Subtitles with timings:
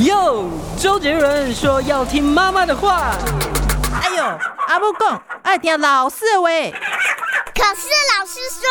[0.00, 0.48] 哟，
[0.78, 3.16] 周杰伦说要听妈妈的话。
[4.00, 4.24] 哎呦，
[4.68, 6.48] 阿母讲爱听老师的话。
[7.52, 8.62] 可是老师说，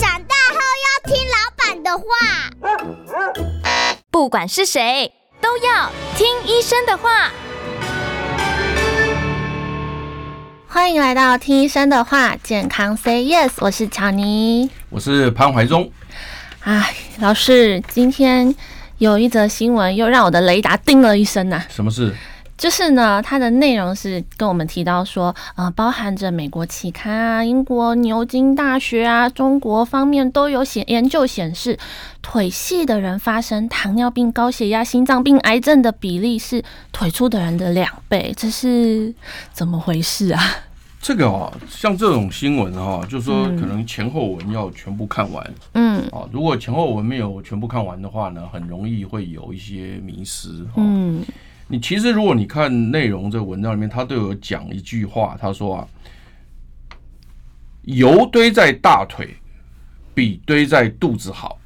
[0.00, 2.04] 长大后要听老板的话。
[4.12, 7.30] 不管是谁，都要听医生的话。
[10.68, 15.90] 欢迎来到听医生的话，健康 Say Yes，我是乔尼，我是潘怀忠。
[16.60, 18.54] 哎，老师，今天
[19.00, 21.66] 有一则新闻又让我的雷达叮了一声呐、啊。
[21.70, 22.14] 什么事？
[22.58, 31.78] 就是呢，它的内容是跟我们提到说，呃，包含着美国期刊啊、英国牛津大学啊、中国方面都有显研究显示，
[32.20, 36.62] 腿细的人发生糖尿病、高血压、心脏病、癌症的比例是
[36.92, 39.14] 腿粗的人的两倍，这是
[39.54, 40.42] 怎么回事啊？
[41.00, 51.24] 这个啊，像这种新闻哈，就是说可能前后文要全部看完，嗯，啊，如果前后文没有全部看完的话呢，很容易会有一些迷失，嗯。
[51.72, 55.88] 你其实，如果你看内容，这个文章里面，他都有讲一句话，他说啊，
[57.82, 59.36] 油堆在大腿
[60.12, 61.58] 比堆在肚子好，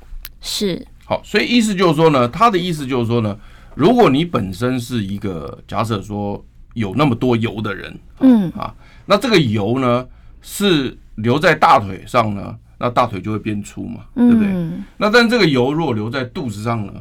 [0.42, 0.86] 是。
[1.06, 3.34] 好，所以意思就是说呢，他的意思就是说呢，
[3.74, 8.50] 如果你本身是一个假设说有那么多油的人，嗯。
[8.50, 8.74] 啊，
[9.06, 10.06] 那这个油呢
[10.40, 14.48] 是留在大腿上呢，那大腿就会变粗嘛，对不对？
[14.96, 16.92] 那但这个油如果留在肚子上呢，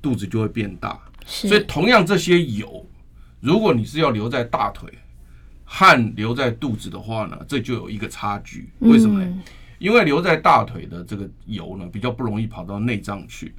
[0.00, 0.98] 肚子就会变大。
[1.26, 2.86] 所以，同样这些油，
[3.40, 4.92] 如果你是要留在大腿
[5.64, 8.68] 和留在肚子的话呢，这就有一个差距。
[8.80, 9.42] 为什么呢？
[9.78, 13.54] 因为留在大腿的这个油呢，比较不容易跑到内脏去。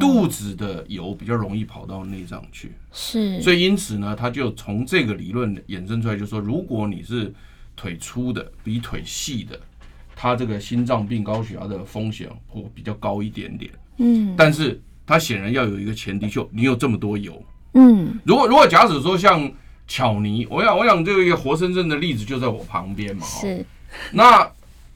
[0.00, 2.72] 肚子的油比较容易跑到内脏去。
[2.92, 3.40] 是。
[3.40, 7.32] 所以，因此呢，他就从这个理论衍生出来，就是说，如果你是
[7.76, 9.58] 腿粗的，比腿细的，
[10.14, 13.70] 他这个心脏病、高血压的风险会比较高一点点。
[13.98, 14.34] 嗯。
[14.36, 14.80] 但是。
[15.06, 17.42] 他显然要有一个前提，就你有这么多油。
[17.74, 19.50] 嗯，如果如果假使说像
[19.88, 23.26] 巧妮，我想我想这个活生生的例子就在我旁边嘛。
[23.26, 23.66] 是。
[24.12, 24.48] 那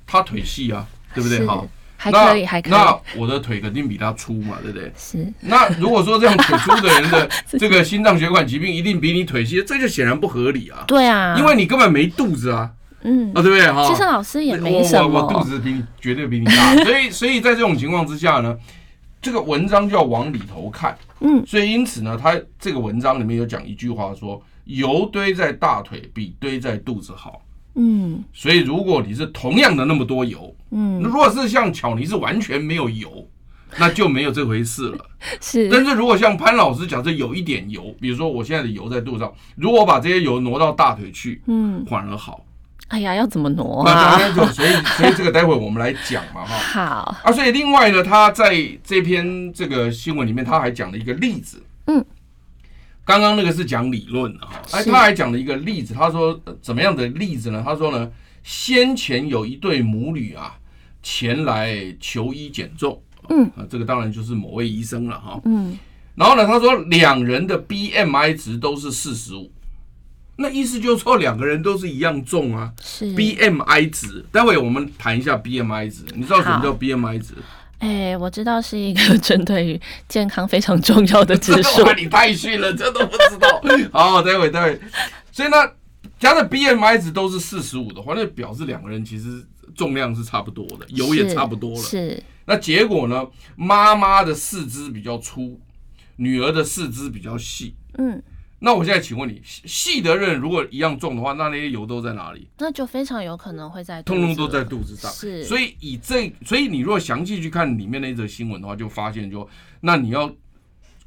[0.07, 1.45] 他腿细啊，对不对？
[1.45, 1.67] 哈，
[1.97, 2.73] 还可以，还可以。
[2.73, 4.93] 那我的腿肯定比他粗嘛，对不对？
[4.97, 5.27] 是。
[5.41, 7.29] 那如果说这样腿粗的人的
[7.59, 10.85] 这个心脏血管疾病一定比你腿细，这就显然不合理啊。
[10.87, 11.37] 对啊。
[11.39, 12.71] 因为你根本没肚子啊。
[13.03, 13.31] 嗯。
[13.35, 13.71] 啊，对不对？
[13.71, 13.87] 哈。
[13.89, 15.09] 其实老师也没什么。
[15.09, 18.57] 我我肚子比你绝对比你大， 所以所以在这种情况之下呢。
[19.23, 27.41] 这个文章就要往里头看，嗯，所以因此呢，他这个文章里面有讲一句话说，油堆在大腿比堆在肚子好，
[27.75, 33.29] 嗯，所以如果你是同样的那么多油，嗯，如果是像巧尼是完全没有油，
[33.79, 35.07] 那就没有这回事了，
[35.43, 35.69] 是。
[35.69, 42.45] 但是如果像潘老师讲，这有一点油，比如说我现在的油在肚子上，如果我把这些油挪到大腿去，嗯，反而好。
[42.89, 44.17] 哎呀，要怎么挪啊？
[44.37, 46.55] 那所以 所以这个待会我们来讲嘛，哈。
[46.57, 48.55] 好啊，所以另外呢，他在
[48.85, 51.61] 这篇这个新闻里面，他还讲了一个例子。
[51.87, 52.05] 嗯，
[53.05, 55.93] 刚刚那个是讲理论的哈，哎，他还讲了一个例子。
[55.93, 57.63] 他说怎么样的例子呢？
[57.65, 58.11] 他说呢，
[58.43, 60.57] 先前有一对母女啊，
[61.03, 63.01] 前来求医减重。
[63.29, 65.41] 嗯啊，这个当然就是某位医生了哈。
[65.45, 65.79] 嗯，
[66.15, 69.51] 然后呢，他说两人的 BMI 值都是四十五。
[70.37, 72.73] 那意思就是说，两个人都是一样重啊。
[72.83, 76.03] 是 BMI 值，待会我们谈一下 BMI 值。
[76.15, 77.35] 你知道什么叫 BMI 值？
[77.79, 81.85] 哎、欸，我知道是一个 针对于健康非常重要的指数。
[81.97, 83.61] 你太逊了，这都不知道。
[83.93, 84.81] 好，待会待会。
[85.33, 85.57] 所以呢，
[86.19, 91.77] 假设 BMI 值都是四十五的话，那表示两个人其实重量是差不多的，油也差不多了。
[91.77, 92.11] 是。
[92.11, 93.27] 是那结果呢？
[93.57, 95.59] 妈妈的四肢比较粗，
[96.17, 97.75] 女儿的四肢比较细。
[97.99, 98.23] 嗯。
[98.61, 102.49] 那我现在请问你，细的刃如果一样重的话，那那些油都在哪里？
[102.59, 105.11] 那就非常有可能会在通通都在肚子上。
[105.11, 109.49] 是，所以以这，所以你如果详细去看里面那则新闻的话，就发现就
[109.81, 110.35] 那你要。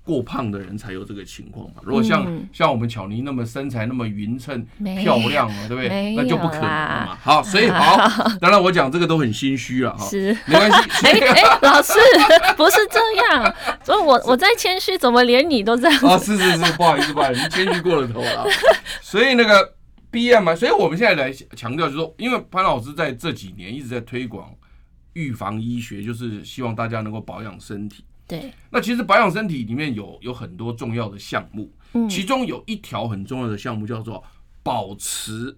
[0.07, 1.81] 过胖的人才有这个情况嘛？
[1.83, 4.65] 如果像、嗯、像我们巧妮那么身材那么匀称
[5.01, 6.15] 漂亮嘛，对不对？
[6.15, 7.17] 那就不可能了嘛。
[7.21, 7.97] 好，所以好，
[8.39, 10.05] 当然我讲这个都很心虚了哈。
[10.05, 10.77] 是，没关系。
[11.05, 11.93] 哎哎，老师
[12.55, 12.99] 不是这
[13.35, 13.53] 样，
[13.83, 15.99] 所以我我在谦虚，怎么连你都这样？
[16.07, 18.47] 啊，是是是，不好意思，不好意思，谦虚过了头了。
[19.01, 19.73] 所以那个
[20.09, 24.49] B M 嘛所以我们现在来强调，就是说，因为潘老师在这几年一直在推广
[25.13, 28.05] 预防医学，就是希望大家能够保养身体。
[28.27, 34.21] 对，那其实保养身体里面有有很多重要的项目，嗯，其中有一条很重要的项目叫做
[34.61, 35.57] 保持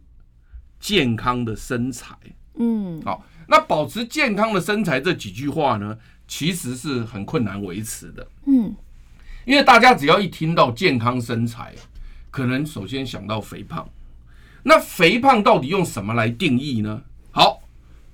[0.80, 2.16] 健康的身材，
[2.60, 8.76] 嗯，好，那保持健康的身材这几句话呢，其实是很困难维持的，嗯，
[9.46, 11.74] 因为大家只要一听到健康身材，
[12.30, 13.90] 可能首先想到肥胖，
[14.62, 17.02] 那肥胖到底用什么来定义呢？
[17.32, 17.64] 好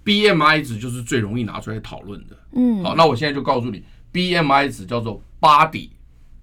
[0.05, 3.83] ，BMI 值就是最容易拿出来讨论的，嗯，好，那我现在就告诉你。
[4.15, 5.89] BMI 值叫做 Body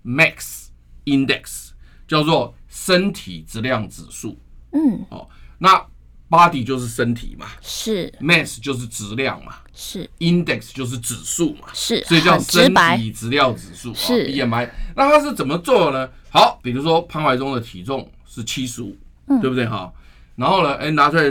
[0.05, 0.67] Mass
[1.07, 1.71] index，
[2.07, 4.39] 叫做身体质量指数。
[4.73, 5.27] 嗯，哦，
[5.57, 5.83] 那
[6.29, 13.95] body 就是身体嘛，是，mass 就是质量嘛，是，index 就是指数嘛，是，所以叫身体质量指数。
[13.95, 14.71] 是、哦、BMI。
[14.95, 16.13] 那它是怎么做的呢？
[16.31, 18.95] 好，比如说潘怀宗的体重是七十五，
[19.41, 19.67] 对不对？
[19.67, 19.91] 哈？
[20.37, 21.25] 然后呢，哎，拿出来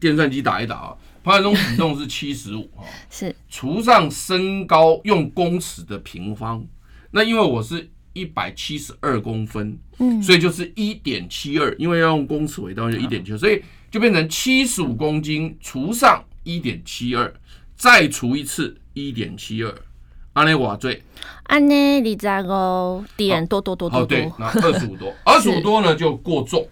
[0.00, 0.96] 电算机打一打啊，
[1.26, 3.34] 潘怀宗体重是七十五 哈，是。
[3.48, 6.64] 除上身高用公尺的平方，
[7.10, 17.34] 那因为我是一百七十二公分，嗯，所以就是一点七二，因为要用公尺为单位，就一点七二，所以就变成七十五公斤除上一点七二，
[17.74, 19.74] 再除一次一点七二，
[20.32, 21.02] 安内瓦最，
[21.42, 26.64] 安内里扎个点多多多多多，对，那二十五多， 二十五多呢就过重。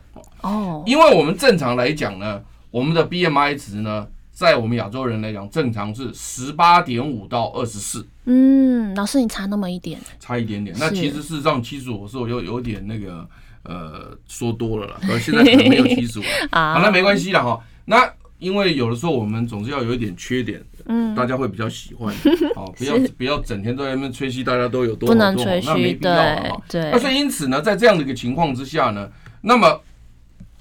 [0.42, 2.40] 哦，因为我们正常来讲呢，
[2.70, 8.06] 我们的 BMI 值呢，在我们亚洲人来讲，正常是十八点五到二十四。
[8.24, 10.76] 嗯，老师你差那么一点，差一点点。
[10.78, 13.26] 那其实事实上七十五，我说有有点那个
[13.62, 16.22] 呃说多了了，而 现在可能没有七十五。
[16.52, 17.64] 好，那没关系了哈。
[17.84, 22.14] 那因为有的时候我们总是要有一点缺点，嗯，大家会比较喜欢。
[22.54, 26.62] 好， 不要不要整天都在那边吹嘘大家都有多好多好，不能吹，那没必要了。
[26.68, 26.90] 对。
[26.90, 29.08] 那所以因此呢，在这样的一个情况之下呢，
[29.42, 29.80] 那么。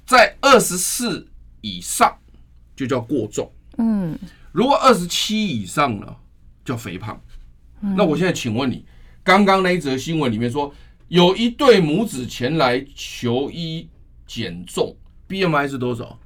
[0.05, 1.25] 在二十四
[1.61, 2.13] 以上
[2.75, 4.17] 就叫过重，嗯，
[4.51, 6.15] 如果二十七以上呢，
[6.63, 7.19] 叫肥胖。
[7.95, 8.85] 那我现在请问你，
[9.23, 10.73] 刚刚那一则新闻里面说，
[11.07, 13.89] 有一对母子前来求医
[14.25, 14.95] 减重
[15.27, 16.17] ，BMI 是多少？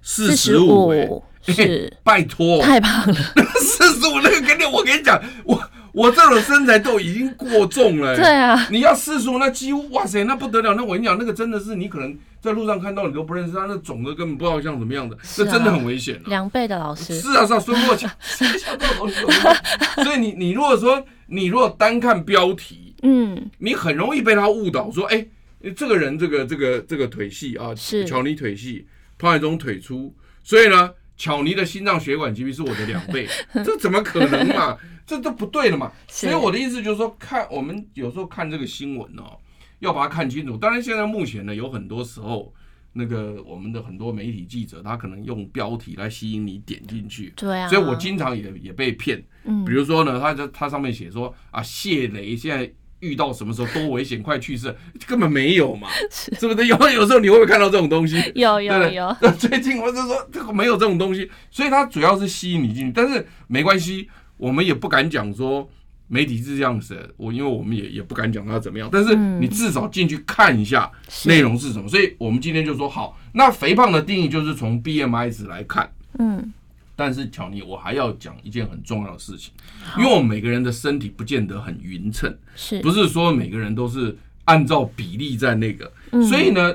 [0.00, 3.14] 四十五，是拜托，太胖了，
[3.60, 5.70] 四十五那个跟你，我跟你讲，我。
[5.94, 10.74] 我这种身材都已经过重了，对啊，你要四十五，那几乎哇塞，那不得了。
[10.74, 16.20] 那我跟你讲，那个真的是你可能在路上看到你都不认识他，那肿的根本不知道像什么样的，那真的很危险。
[16.26, 18.10] 两倍的老师，是啊是啊，孙过强，
[20.04, 25.26] 所以你你如果说你如果单看标题，嗯，你很容易被他误导，说哎，
[25.74, 28.04] 这个人这个这个这个腿细啊，是。
[28.04, 28.86] 巧尼腿细，
[29.18, 33.26] 潘海忠腿粗，所以呢，巧尼的心脏血管疾病是我的两倍，
[33.64, 34.76] 这怎么可能嘛？
[35.06, 39.36] 这都不对了嘛，所以我的意思就是说，看我们有时候看这个新闻哦，
[39.80, 40.56] 要把它看清楚。
[40.56, 42.52] 当然，现在目前呢，有很多时候，
[42.92, 47.32] 那个我们的很多媒体记者，他可能用标题来吸引你点进去。
[47.36, 47.68] 对啊。
[47.68, 49.22] 所以我经常也也被骗。
[49.44, 49.64] 嗯。
[49.64, 54.74] 比如说呢，他在他上面写说啊，谢雷现在遇到什么时候多危险，快去世，
[55.06, 56.66] 根本没有嘛， 是，不是？
[56.66, 58.16] 有有时候你会不会看到这种东西？
[58.34, 59.16] 有有有。
[59.38, 64.08] 最近我就说这个没有这种东西，所以它主要是吸引你进去，但是没关系。
[64.36, 65.66] 我们也不敢讲说
[66.06, 70.90] 媒体是这样子的，我因为我们也也不敢讲它怎么样，但是你至少进去看一下
[71.24, 71.88] 内容是什么。
[71.88, 75.90] 所以我们今天就说好，那肥胖的定义就是从 BMI 值来看。
[76.18, 76.52] 嗯，
[76.94, 79.52] 但是巧妮，我还要讲一件很重要的事情，
[79.98, 85.90] 因为我们每个人的身体不见得很匀称，是不是说每个人都是按照比例在那个？
[86.28, 86.74] 所以呢，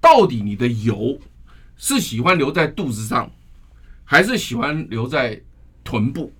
[0.00, 1.20] 到底你的油
[1.76, 3.30] 是喜欢留在肚子上，
[4.04, 5.38] 还是喜欢留在
[5.84, 6.32] 臀部？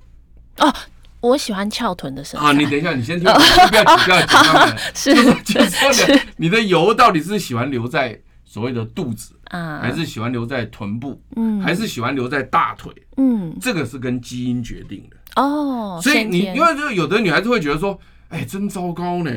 [0.59, 0.75] 哦，
[1.21, 2.47] 我喜欢翘臀的身材。
[2.47, 5.55] 啊，你等一下，你先听，不要急，不要急。
[5.93, 11.21] 是，你的油到底是喜欢留在所谓的肚子啊，还是喜欢留在臀部？
[11.37, 12.93] 嗯，还是喜欢留在大腿？
[13.17, 15.17] 嗯，这个是跟基因决定的。
[15.43, 17.99] 哦，所以你因为就有的女孩子会觉得说，
[18.29, 19.31] 哎，真糟糕呢。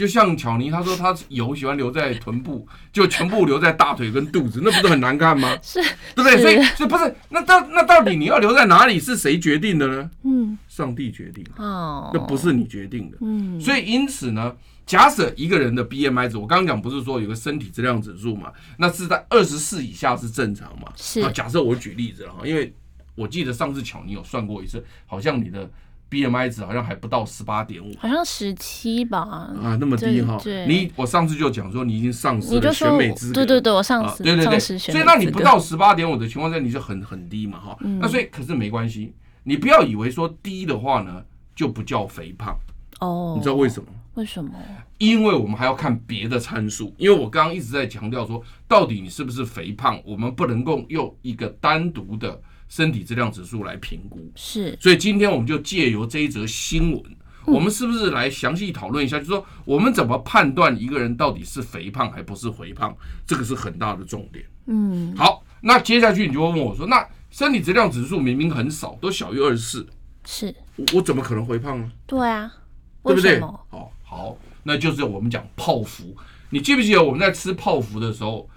[0.00, 5.54] 就像巧妮，她说她油喜欢留在臀部， 就全部留在大腿跟肚子，那不是很难看吗？
[5.62, 5.78] 是，
[6.14, 6.40] 对不对？
[6.40, 8.98] 所以，所以不是那到那到底你要留在哪里？
[8.98, 10.10] 是谁决定的呢？
[10.22, 11.44] 嗯，上帝决定。
[11.58, 13.18] 哦，那不是你决定的。
[13.20, 18.50] 嗯，所以因此呢，假设一个人的 BMI 值，我刚刚讲不是说有个身体质量指数嘛？
[18.78, 20.90] 那是在二十四以下是正常嘛？
[20.96, 21.30] 是。
[21.32, 22.72] 假设我举例子了哈，因为
[23.14, 25.70] 我记得上次巧妮有算过一次，好像你的。
[26.10, 29.20] B M I 值好像还不到十八点五，好像十七吧？
[29.20, 30.36] 啊，那么低哈！
[30.66, 37.78] 你我上次就讲说你已经丧失了选美资格，对对对，我丧失，对对对，所以那你不到十八点五的情况下，你就很很低嘛哈。
[38.00, 39.14] 那所以可是没关系，
[39.44, 41.22] 你不要以为说低的话呢
[41.54, 42.58] 就不叫肥胖
[42.98, 43.34] 哦。
[43.36, 43.88] 你知道为什么？
[44.14, 44.50] 为什么？
[44.98, 46.92] 因为我们还要看别的参数。
[46.98, 52.42] 因为我刚刚一直在强调说，到底你是不是肥胖，我们不能够用一个单独的。
[52.70, 57.02] 身体质量指数来评估是，所以今天我们就借由这一则新闻，
[57.44, 59.18] 我们是不是来详细讨论一下？
[59.18, 62.96] 就是说，我们怎么判断一个人到底是肥胖还不是肥胖？
[63.26, 64.44] 这个是很大的重点。
[64.66, 69.86] 嗯，好，那接下去你就会问我说，那身体质量指数明明很少，都小于二十四，
[70.24, 70.54] 是，
[70.94, 71.90] 我怎么可能肥胖呢？
[72.06, 72.54] 对啊，
[73.02, 73.40] 对不对？
[73.40, 76.16] 好，好，那就是我们讲泡芙。
[76.50, 78.48] 你记不记得我们在吃泡芙的时候，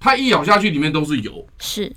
[0.00, 1.94] 它一咬下去里面都是油，是。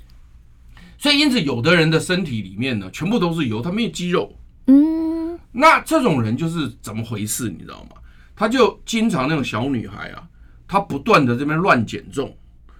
[1.02, 4.32] 所以，因此，有的人的身体里面呢，全部都是油，他没有肌肉。
[4.68, 7.50] 嗯，那这种人就是怎么回事？
[7.50, 7.96] 你知道吗？
[8.36, 10.22] 他就经常那种小女孩啊，
[10.68, 12.32] 她不断的这边乱减重，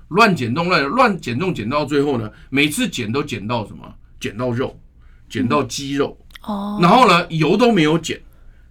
[0.07, 3.93] 乱减重，乱乱减重，减到最后呢，每次减都减到什么？
[4.21, 4.79] 减到肉，
[5.29, 6.17] 减到肌肉。
[6.45, 6.79] 哦。
[6.81, 8.23] 然后呢，油都没有减，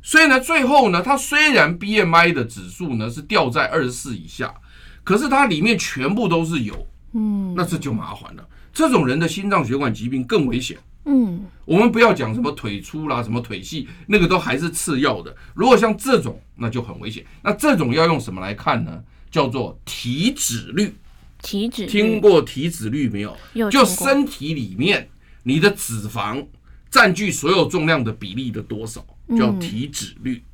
[0.02, 4.56] 所以呢，最后呢，她虽然 BMI 的指数呢是掉在二十四以下，
[5.04, 6.88] 可是它里面全部都是油。
[7.12, 7.54] 嗯。
[7.54, 8.48] 那这就麻烦了。
[8.74, 10.78] 这种人的心脏血管疾病更危险。
[11.06, 15.36] 嗯，我们不要讲什么腿粗啦，什么腿细，那个都还是次要的。
[15.56, 17.26] 如果像这种，那就很危险。
[17.42, 19.04] 那这种要用什么来看呢？
[19.32, 20.94] 叫做体脂率。
[21.42, 23.36] 体脂，听过体脂率没有？
[23.54, 23.70] 有。
[23.72, 25.10] 就身体里面
[25.42, 26.46] 你的脂肪
[26.92, 29.04] 占据所有重量的比例的多少，
[29.36, 30.36] 叫体脂率。
[30.36, 30.51] 嗯，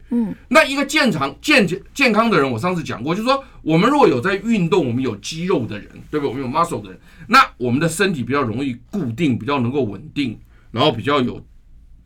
[0.47, 6.29] 那一个健康健健康的人，我上次讲过，就是说，我们如果有在运动，我们有肌肉的人，对不对？
[6.29, 10.39] 我们有 muscle 的人，那我们的身体比较容易固定，比较能够稳定，
[10.71, 11.45] 然后比较有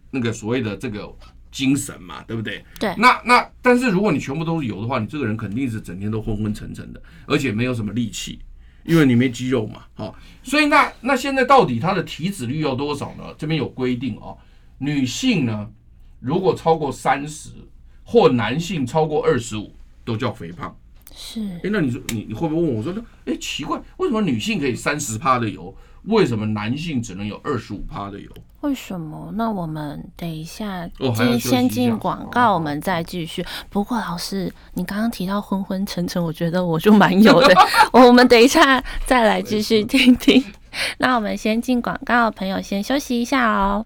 [0.10, 1.08] 那个所谓的这个
[1.51, 2.65] 精神嘛，对不对？
[2.79, 2.91] 对。
[2.98, 8.39] 那那但是如果你全部都是油的话，你这个人肯定是整天都昏昏沉沉的，而且没有什么力气，
[8.84, 9.84] 因为你没肌肉嘛。
[9.93, 13.25] 好，所以那那现在到底它的体脂率要多少呢？
[13.38, 14.36] 这边有规定哦，
[14.79, 15.70] 女性呢，
[16.20, 17.51] 如果超过三十。
[18.12, 19.72] 或男性超过二十五
[20.03, 20.75] 都叫肥胖，
[21.15, 21.41] 是。
[21.63, 22.94] 哎，那你说你你会不会问我说，
[23.25, 28.30] 哎，奇怪，为什么女性可以三十趴的油，为什么男性只能有二十五趴的油？
[28.60, 29.32] 为什么？
[29.36, 33.46] 那我们等一下，先先进广告，我们再继续。
[33.70, 37.56] 不过老师，你刚刚提到昏昏沉沉，我觉得我就蛮有的。
[37.94, 40.44] 我们等一下再来继续听听。
[40.98, 43.86] 那我们先进广告，朋友先休息一下哦。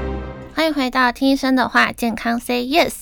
[0.61, 2.93] 欢迎回到听医生的话，健康 Say Yes。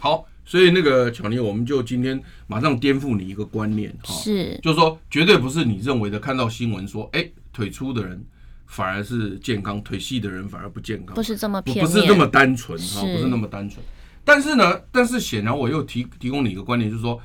[0.00, 8.20] 好，所以那个巧妮，我们就今天马上颠覆你一个观念哈，是，就是说绝对不是你认为的，看到新闻说，哎，腿粗的人
[8.66, 13.80] 反而是健康，腿细的人反而不健康，不是这么偏，不是这么单纯哈，不是那么单纯。
[14.24, 17.20] 但是呢，但是显然我又提提供你一个观念，就是说，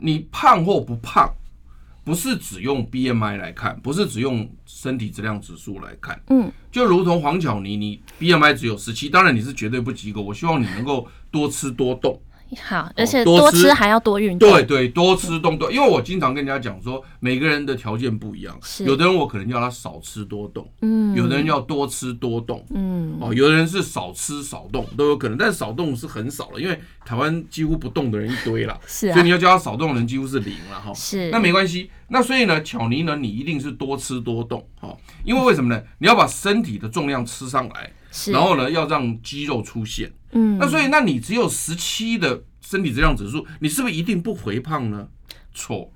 [0.00, 1.34] 你胖或不胖。
[2.04, 10.20] 不是只用 BMI 来看，不是只用身体质量指数来看，嗯，就如同黄巧妮，你 BMI 只有十七，当然你是绝对不及格。
[10.20, 12.20] 我希望你能够多吃多动。
[12.62, 14.48] 好，而且多吃还要多运动。
[14.48, 35.82] 对对，多吃动动，因为我经常跟人家讲说，每个人的条件不一样，是有的人我可能叫他少吃多动，嗯，有的人要多吃多动，嗯，哦，有的人是少吃少动都有可能，但是少动是很少了，因为台湾几乎不动的人一堆了， 是，所以你要叫他少动的人几乎是零了哈，是，那没关系，那所以呢，巧妮呢，你一定是多吃多动，哈，因为为什么呢？
[35.98, 37.90] 你要把身体的重量吃上来。
[38.32, 40.12] 然后呢，要让肌肉出现。
[40.32, 45.08] 嗯，那所以，那你只有十七的身体质量指数，你是不是一定不肥胖呢？
[45.52, 45.92] 错，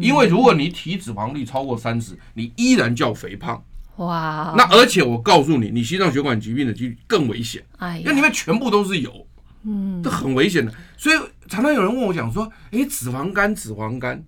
[0.00, 3.62] 因为如果你体脂肪率超过三十，你依然叫肥胖。
[3.96, 7.64] 哇，那而且我告诉你，你心脏血管疾病的几率更危险。
[7.78, 9.26] 哎，因为里面全部都是油，
[9.64, 10.72] 嗯，这很危险的。
[10.96, 11.16] 所以
[11.48, 14.22] 常常有人问我讲说，哎，脂肪肝，脂肪肝，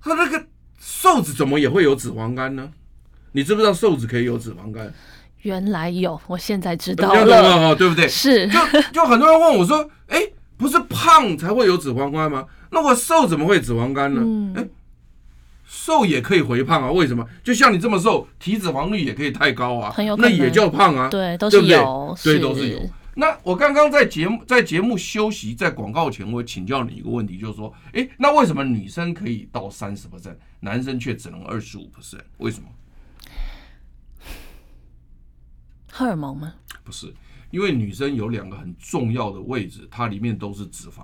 [0.00, 0.46] 他那个
[0.78, 2.70] 瘦子怎么也会有脂肪肝呢？
[3.32, 4.92] 你知不知道瘦子可以有脂肪肝？
[5.42, 8.06] 原来有，我现在知道了，对不对？
[8.08, 8.58] 是，就
[8.92, 10.20] 就很多人问我说：“哎，
[10.56, 12.44] 不是胖才会有脂肪肝吗？
[12.70, 14.20] 那我瘦怎么会脂肪肝呢？”
[14.60, 14.68] 哎，
[15.64, 16.92] 瘦也可以回胖啊？
[16.92, 17.26] 为什么？
[17.42, 21.08] 就像你这么瘦，体脂肪率也可以太高啊，那也叫胖啊？
[21.08, 22.80] 对，都是有，对，都是有。
[23.14, 32.20] 那我刚刚在节目在节目休息，在广告前，我请教你一个问题，就是说，哎，那为什么女生可以到三十 percent，男生却只能二十五 percent？
[32.38, 32.68] 为什么？
[35.90, 36.54] 荷尔蒙吗？
[36.84, 37.12] 不是，
[37.50, 41.02] 因为女生有两个很重要的位置，它里面都是脂肪，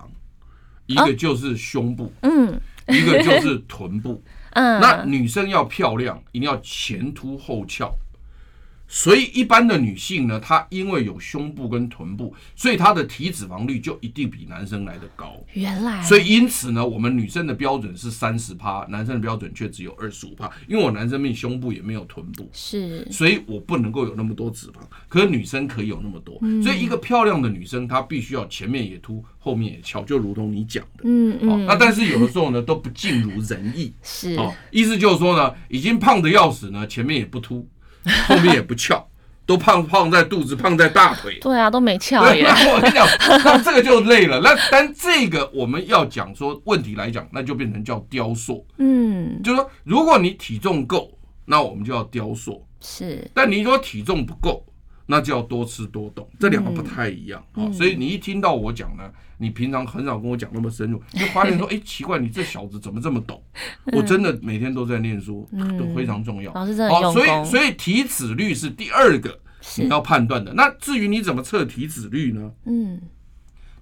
[0.87, 4.23] 一个就是胸部，嗯，一个就是臀部，
[4.55, 7.95] 嗯，那女生要漂亮，一定要前凸后翘。
[8.89, 15.37] 所以一般的女性呢，她因为有胸部跟臀部，所以她的体脂肪率就一定比男生来的高。
[15.55, 20.51] 原来，所以因此呢，我们女生的标准是三十趴，男生的标准却只有二十五趴。
[20.69, 24.75] 因为我男生没胸部也没有臀部，是，所以我不能够有那么多脂肪。
[25.09, 31.67] 可是女生可以有那么多，所以一个漂亮的女生，她必须要前面也凸，后面也翘，就如同你讲的，嗯嗯。
[31.67, 37.67] 那但是有的时候呢，都不尽如人意，是，哦，意思就是说呢，已经胖的要死呢，前面也不凸。
[38.29, 39.07] 后面也不翘，
[39.45, 41.39] 都胖胖在肚子，胖在大腿。
[41.41, 42.43] 对啊，都没翘耶。
[42.43, 43.07] 那我跟你讲，
[43.45, 44.41] 那这个就累了。
[44.41, 48.67] 那但这个我们要讲说问题来讲，那就变成叫雕塑。
[48.79, 51.11] 嗯，就是说，如果你体重够，
[51.45, 52.65] 那我们就要雕塑。
[52.81, 53.29] 是。
[53.35, 54.65] 但你如果体重不够，
[55.07, 57.63] 那就要多吃多动，这两个不太一样啊。
[57.65, 59.05] 嗯、所以你一听到我讲呢，
[59.39, 63.41] 你平常很少跟我讲那么深入， 就发现说，哎，奇怪，你这小子怎么这么懂？
[63.93, 65.49] 我真的每天都在念书，
[65.79, 66.53] 都非常重要。
[66.55, 67.13] 老师真的。
[67.13, 69.39] 所以，所以体脂率是第二个
[69.79, 70.53] 你要判断的。
[70.55, 72.51] 那至于你怎么测体脂率呢？
[72.65, 73.01] 嗯，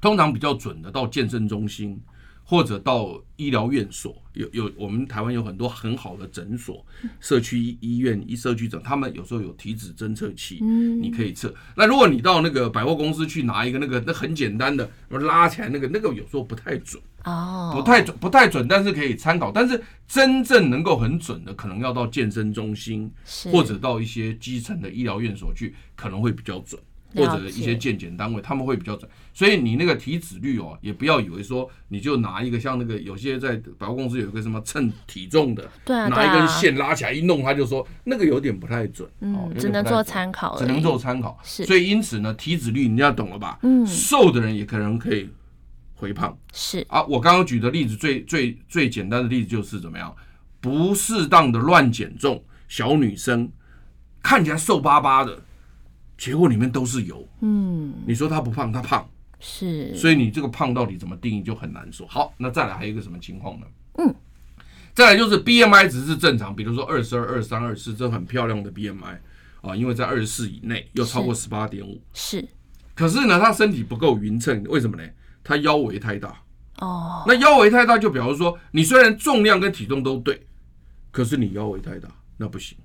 [0.01, 2.01] 通常比较准的，到健身中心。
[2.45, 6.85] 或者到医疗院所，有有我们台湾有很多很好的诊所、
[7.19, 11.53] 社区医院、医社区诊，他们有时候有体脂侦测器，你可以测。
[11.75, 19.51] 那如果你到那个百货公司去拿一个那个，那很简单的，拉起来那个，那个有时候不太准哦，不太准，不太准，但是可以参考。
[19.51, 23.11] 但是真正能够很准的，可能要到健身中心，
[23.51, 26.79] 或者到一些基层的医疗院所去，可能会比较准。
[27.15, 41.39] 或者一些健检单位，他们会比较准，所以你那个体脂率哦，也不要以为说你就拿一个像那个有些在百货公司有一个什么称体重的，对啊，拿一根线拉起来一弄，他就说那个有点不太准，嗯，只能做参考，只能做参考。
[41.45, 43.59] 是，所以因此呢，体脂率你要懂了吧？
[43.63, 45.29] 嗯，瘦的人也可能可以
[45.95, 46.37] 回胖。
[46.53, 50.15] 是啊，我刚刚举的例子最最最简单的例子就是怎么样，
[50.61, 53.51] 不适当的乱减重，小女生
[54.23, 55.43] 看起来瘦巴巴的。
[56.17, 59.09] 结果里面都是油，嗯，你说他不胖，他胖，
[59.41, 62.07] 是，所以你这个胖到底怎么定义就很难说。
[62.07, 63.67] 好，那再来还有一个什么情况呢？
[63.99, 64.15] 嗯，
[64.95, 69.19] 再来就是 BMI 值是正常，比如说二十二、二三、二四，这很漂亮的 BMI
[69.61, 72.47] 啊，因为在二十四以内又超过十八点五，是。
[72.95, 75.03] 可是呢，他身体不够匀称，为什么呢？
[75.43, 76.41] 他腰围太大。
[76.79, 80.47] 哦，那腰围太大就表示说，你虽然重量跟体重都对，
[81.11, 82.79] 可是你腰围太大，那不行。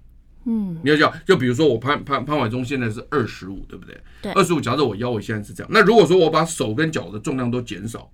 [0.45, 3.95] 嗯，你要讲，就比如说我潘潘潘伟忠现在是二十五，对不对？
[4.21, 4.61] 对，二十五。
[4.61, 8.09] 假设我腰围现在是这样，那如果说我把手跟脚的重量都减少，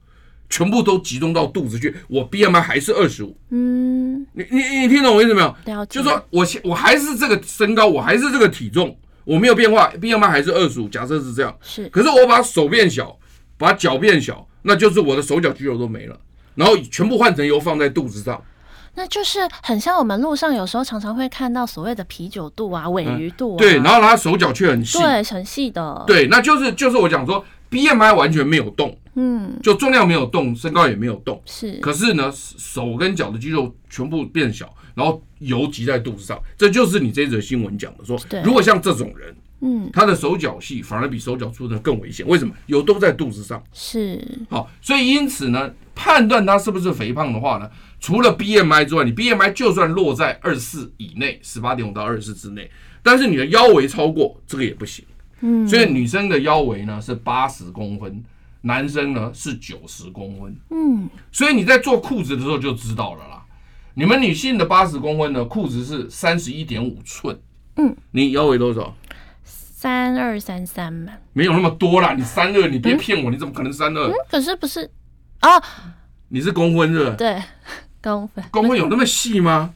[0.50, 3.38] 全部都集中到肚子去，我 BMI 还是二十五。
[3.50, 5.86] 嗯，你你你听懂我意思没有？
[5.86, 10.90] 就说我现我还是这个身高，我还是这个体重，我没有变化，BMI 还是二十五。
[10.90, 11.88] 假设是这样，是。
[11.90, 13.18] 可是我把手变小，
[13.58, 16.20] 把脚变小，那就是我的手脚肌肉都没了，
[16.56, 18.44] 然后全部换成油放在肚子上。
[18.96, 42.54] 那就是很像我们路上有时候常常会看到所谓的啤酒肚啊、尾鱼肚啊，对，然后他手脚却很细，对，很细的，对，那就是就是我讲说 BMI 完全没有动，嗯，就重量没有动，身高也没有动，是，可是呢，手跟脚的肌肉全部变小，然后油积在肚子上，这就是你这则新闻讲的说，如果像这种人，嗯，他的手脚细，反而比手脚粗的更危险，为什么？
[42.68, 47.70] 油都在肚子上，是，好，所以因此呢，判断他是不是肥胖的话呢？
[48.06, 52.70] 除了 BMI 之外，你 BMI 就算落在二十四以内，十八点五到二十四之内，
[53.02, 55.04] 但是你的腰围超过这个也不行。
[55.40, 58.24] 嗯，所以女生的腰围呢是八十公分，
[58.62, 60.56] 男生呢是九十公分。
[60.70, 63.44] 嗯，所以你在做裤子的时候就知道了啦。
[63.96, 67.36] 你们女性的八十公分呢，裤子是三十一点五寸。
[67.78, 68.96] 嗯，你腰围多少？
[69.44, 71.14] 三二三三嘛。
[71.34, 74.10] 没有那么多啦，你三二，你别骗我，你怎么可能三二？
[74.10, 74.88] 嗯，可是不是
[75.40, 75.60] 啊？
[76.30, 77.16] 你是公分是吧？
[77.18, 77.42] 对。
[78.14, 79.74] 公分，公分有那么细吗？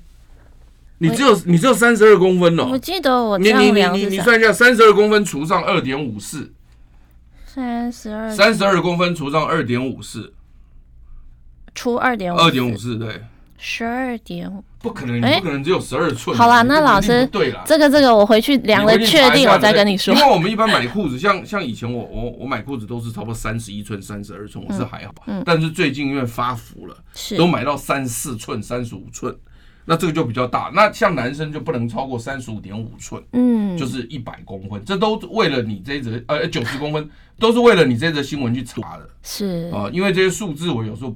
[1.00, 2.68] 你只有你只有三十二公分哦。
[2.72, 6.52] 我记得我你你你你你算一下，三十二公分除上二点五四，
[7.46, 10.34] 三十二三十二公分除上二点五四，
[11.74, 13.22] 除二点五二点五四对。
[13.62, 16.34] 十二点五，不可能，你不可能只有十二寸。
[16.34, 20.14] 好啦，那老师，对了，这个这个我回去量了，确定我再跟你说。
[20.14, 25.14] 因为我们一般买裤子，像像以前我我我买裤子都是差不多三十一寸、三十二寸，我是还好。
[25.26, 25.44] 嗯。
[25.46, 26.79] 但是最近因为发福
[27.38, 29.36] 都买到三四寸、三十五寸，
[29.86, 30.72] 那这个就比较大。
[30.74, 34.84] 那像男生就不能超过三十五点五寸，嗯，就是一百公分。
[34.86, 39.10] 这都为了你这一则呃九十公分， 都是为了你这则新闻去查的。
[39.24, 41.16] 是啊，因为这些数字我有时候。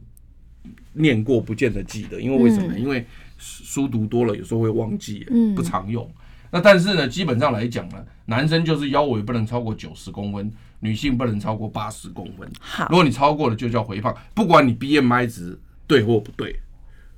[0.95, 2.77] 念过不见得记得，因为为什么？
[2.77, 3.03] 因为
[3.39, 6.07] 书读多了，有时候会忘记，嗯不常用。
[6.51, 12.47] 那但是呢，基本上来讲呢，男生就是腰围不能超过九十公分，女性不能超过八十公分。
[12.59, 15.59] 好，如果你超过了，就叫肥胖，不管你 BMI 值
[15.93, 16.59] 对或不对，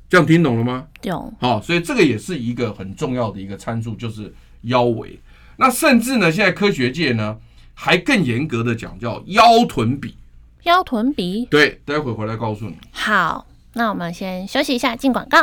[0.09, 0.85] 这样听懂了吗？
[1.01, 1.33] 懂。
[1.39, 4.33] 好，所以这个也是一个很重要的一个参数，就是
[4.63, 5.17] 腰围。
[5.55, 7.37] 那甚至呢，现在科学界呢
[7.73, 10.17] 还更严格的讲叫腰臀比。
[10.63, 11.45] 腰臀比？
[11.45, 12.75] 对，待会回来告诉你。
[12.91, 13.45] 好。
[13.77, 15.39] 那我们先休息一下，进广告。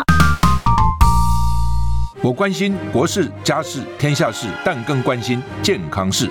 [2.23, 6.31] 我关心国事、家事、天下事，但更关心健康事。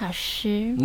[0.00, 0.76] 老师。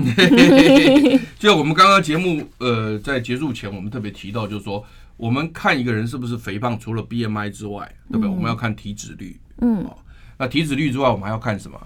[1.39, 4.83] 就我们刚刚节目呃在结束前，我们特别提到，就是说。
[5.17, 8.27] 我们看一个人是不是肥胖，除了 BMI 之外，对不对？
[8.27, 9.39] 嗯、我们要看体脂率。
[9.61, 9.95] 嗯、哦，
[10.37, 11.79] 那体脂率之外，我们还要看什么？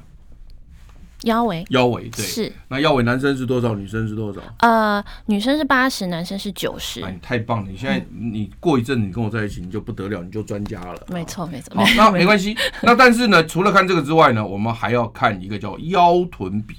[1.25, 1.63] 腰围。
[1.69, 2.25] 腰围对。
[2.25, 2.51] 是。
[2.69, 3.75] 那腰围男生是多少？
[3.75, 4.41] 女生是多少？
[4.61, 7.03] 呃，女生是八十，男生是九十。
[7.03, 7.69] 哎，你太棒了！
[7.69, 10.99] 你现在你过一阵你跟我在一起，你就不得了，你就专家了。
[11.09, 11.75] 没错，没错。
[11.75, 12.57] 好，那没关系。
[12.81, 16.75] 那但是呢，除了看这个之外呢，我们还要看一个叫腰臀比。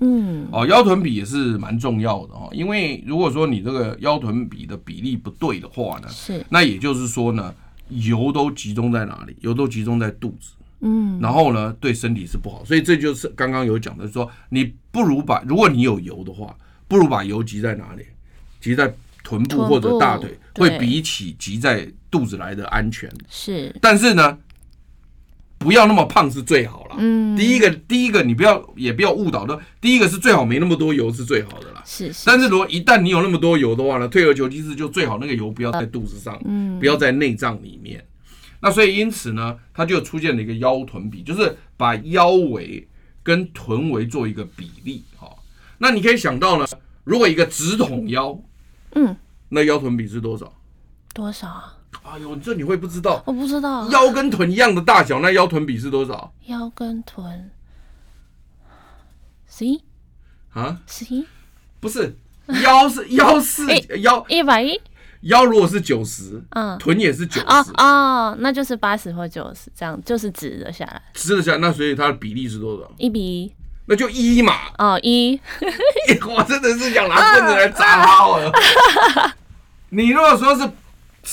[0.00, 7.54] 嗯，哦，腰臀比也是蛮重要的哦，因为如果说你这个腰臀比的比例不对的话呢，是，那也就是说呢，
[7.88, 9.36] 油都集中在哪里？
[9.40, 16.56] 油都集中在肚子，嗯，然后呢，对身体是不好，所以这就是刚刚有讲的说，你不如把，如果你有油的话，
[16.86, 18.04] 不如把油集在哪里？
[18.60, 23.10] 集在臀部或者大腿，会比起集在肚子来的安全。
[23.28, 24.38] 是，但是呢。
[25.58, 26.96] 不要那么胖是最好了。
[26.98, 29.58] 嗯，第一个，第一个你不要也不要误导的。
[29.80, 31.82] 第一个是最好没那么多油是最好的啦。
[31.84, 32.24] 是，是。
[32.26, 38.04] 但是如果一旦你有那么多油的话呢，退而求其次就最好那个油不要在肚子上，嗯，不要在内脏里面。
[38.60, 42.88] 那所以因此呢，它就出现了一个腰臀比，就是把腰围
[43.22, 45.04] 跟臀围做一个比例。
[45.16, 45.28] 哈，
[45.78, 46.66] 那你可以想到呢，
[47.04, 48.40] 如果一个直筒腰，
[48.94, 49.16] 嗯，
[49.50, 50.52] 那腰臀比是多少？
[51.14, 51.77] 多少啊？
[52.02, 53.22] 哎呦，这你会不知道？
[53.26, 53.86] 我不知道。
[53.88, 56.32] 腰跟臀一样的大小，那腰臀比是多少？
[56.46, 57.50] 腰跟臀
[59.46, 59.82] 十一
[60.52, 60.80] 啊？
[60.86, 61.26] 十一？
[61.80, 62.16] 不是，
[62.62, 63.64] 腰是 腰是
[64.00, 64.80] 腰一百一。
[65.22, 67.46] 腰如果是九十，嗯，臀也是九十。
[67.46, 71.02] 哦哦，那就是八十或九十，这样就是直了下来。
[71.12, 72.90] 直了下来，那所以它的比例是多少？
[72.98, 73.52] 一比一。
[73.86, 74.54] 那就一嘛。
[74.78, 75.38] 哦，一。
[76.28, 78.52] 我真的是想拿棍子来砸他了。
[79.90, 80.70] 你如果说是。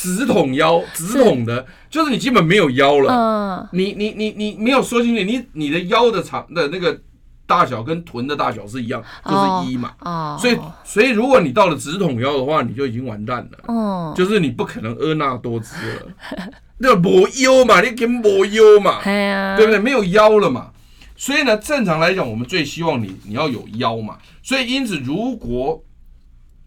[0.02, 3.14] 直筒腰，直筒的，是就是你基本没有腰了。
[3.14, 7.00] 嗯，你你你你没有说清楚，你你的腰的长的那个
[7.48, 9.94] 大小跟臀的大小是一样，就是一嘛。
[10.02, 13.74] 哦，所以所以如果你到了直筒腰的话，你就已经完蛋了。
[13.74, 16.08] 哦，就是你不可能婀娜多姿了。
[16.80, 19.80] 那没腰嘛，你跟没腰嘛，对不对？
[19.80, 20.72] 没有腰了嘛。
[21.16, 24.18] 所以呢，正常来讲，我们最希望你你要有腰嘛。
[24.44, 25.82] 所以因此，如果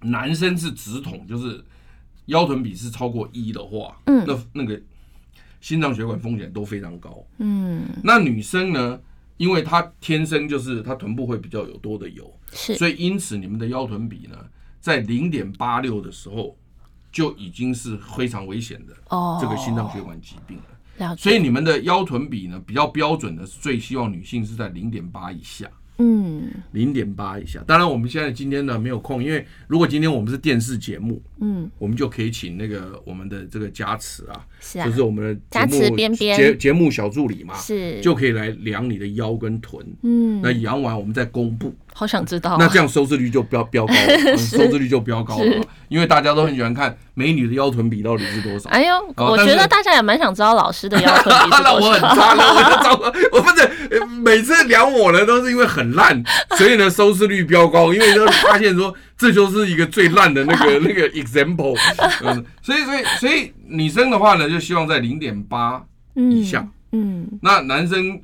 [0.00, 1.62] 男生是直筒，就是。
[2.28, 4.80] 腰臀比是超过一的话，嗯，那那个
[5.60, 8.98] 心脏血管风险都非常高，嗯，那女生呢，
[9.36, 14.36] 因为她天生就是她臀部会比较有多的油，是，所以因此你们的腰臀比呢，
[14.80, 16.56] 在零点八六的时候
[17.10, 21.16] 就已经是非常危险的哦，这个心脏血管疾病了。
[21.16, 25.68] 所以你们的腰臀比呢，比较标准的是最希望女性是在零点八以下。
[25.98, 27.62] 嗯，零点八以下。
[27.66, 36.36] 当然，我们现在今天呢没有空，因为如果今天我们是电视节目，嗯，我们就可以请那个我们的这个加持啊，是啊，就是我们的加持边边。
[36.36, 41.74] 节节目小助理嘛，是，就可以来量你的腰跟臀，嗯，那量完我们再公布。
[41.94, 48.70] 好想知道，那这样收视率就飙飙高了， 收视率就飙高了，因为大家都很喜欢看美女的腰臀比到底是多少。
[48.70, 51.64] 哎呦，我觉得大家也蛮想知道老师的腰臀比是多少。
[51.64, 56.22] 那我很差，我就糟糕，我不是每次量我呢都是因为很烂，
[56.56, 61.76] 所以呢收视率飙高，因为就发现说这就是一个最烂的那个 那个 example。
[62.24, 66.66] 嗯，所以所以所以女生的话呢，就希望在零点八以下。
[66.92, 68.22] 嗯，那男生。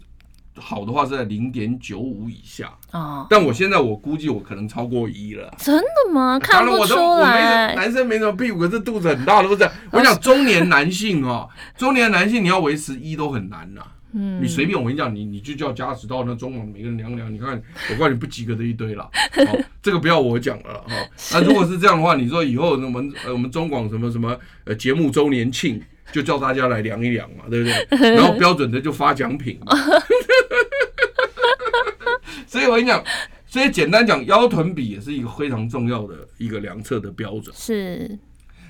[0.56, 5.52] 好的话是在零点九五以下哦，但我现在我估计我可能超过一了。
[5.58, 6.38] 真的吗？
[6.38, 7.74] 看不出来。
[7.74, 9.68] 男生没什么屁股，可是肚子很大的，不是？
[9.90, 13.82] 我讲中年男性哦，中年男性你要维持一都很难呐。
[14.14, 19.02] 嗯，你随便我跟你讲，你你就叫加持到那中网每个人量量，你看我告诉你不及格的一堆了。
[19.46, 20.94] 好，这个不要我讲了哈。
[21.34, 25.82] 那如果是这样的话，你说以后我们呃我们中广什么什么呃节目周年庆。
[26.12, 28.14] 就叫大家来量一量嘛，对不对？
[28.14, 29.74] 然后标准的就发奖品嘛。
[32.46, 33.02] 所以我跟你讲，
[33.48, 37.52] 所以简单讲，腰臀比也是一个非常重要的一个量测的标准。
[37.56, 38.16] 是。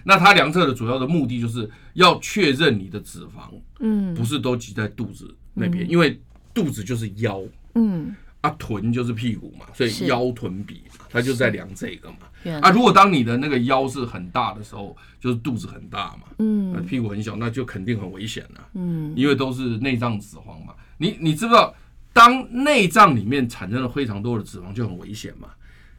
[0.04, 3.52] 那它量测的主要的目的就是要确认你的脂肪，
[3.84, 6.20] 嗯，不是都挤在肚子那边，因为
[6.52, 7.40] 肚子就是腰，
[7.76, 8.14] 嗯。
[8.40, 12.18] 啊，臀就是屁股嘛，所以腰臀比嘛，它就在量这个嘛。
[12.60, 20.74] 啊，如果当你的那个腰是很大的时候，就是肚子很大嘛，嗯，屁股很小，那就肯定很危险了，嗯，因为都是内脏脂肪嘛。
[20.98, 21.74] 你你知不知道，
[22.12, 25.48] 当内脏里面产生了非常多的脂肪，就很危险嘛。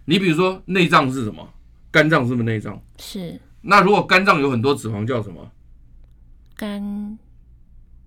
[0.06, 1.52] 你比如说内脏是什么？
[1.90, 2.80] 肝脏是不是内脏？
[3.00, 3.42] 是。
[3.62, 5.52] 那如果肝脏有很多脂肪，叫什么？
[6.56, 7.18] 肝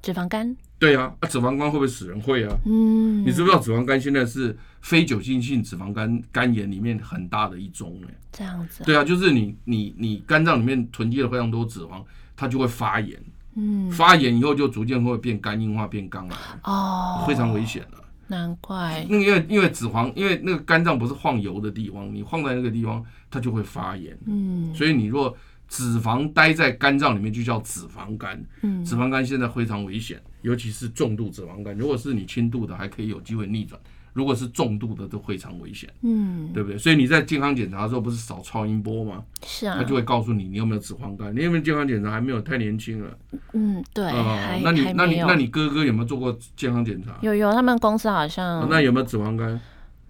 [0.03, 0.57] 脂肪肝。
[0.79, 2.21] 对啊，啊，脂肪肝会不会死人？
[2.21, 2.57] 会啊。
[2.65, 8.01] 嗯，你知不知道脂肪肝现在是非酒精性脂肪肝肝炎里面很大的一种？
[8.07, 8.85] 哎，这样子。
[8.85, 12.03] 对啊，就是你你你肝脏里面囤积了非常多脂肪，
[12.37, 13.21] 它就会发炎。
[13.57, 16.37] 嗯，发炎以后就逐渐会变肝硬化，变肝癌。
[16.63, 17.99] 哦，非常危险了。
[18.29, 19.05] 难怪。
[19.09, 24.17] 那因为因为脂肪，因为那个肝脏不是晃油的地方，你晃在那个地方，它就会发炎。
[24.27, 25.37] 嗯，所以你若
[25.69, 31.77] 脂肪待在肝脏里面就叫脂肪肝，嗯，脂肪肝现在非常危险，尤其是重度脂肪肝。
[31.77, 33.79] 如果是你轻度的，还可以有机会逆转；
[34.15, 36.79] 如果是重度的，都非常危险，嗯，对不对？
[36.79, 39.23] 所以你在健康检查的时候，不是扫超音波吗？
[39.45, 41.35] 是啊，他就会告诉你你有没有脂肪肝。
[41.37, 42.11] 你有没有健康检查？
[42.11, 43.19] 还没有，太年轻了。
[43.53, 44.07] 嗯，对。
[44.07, 47.17] 啊，那你那你那你哥哥有没有做过健康检查？
[47.21, 48.67] 有有，他们公司好像。
[48.71, 49.61] 那有没有脂肪肝？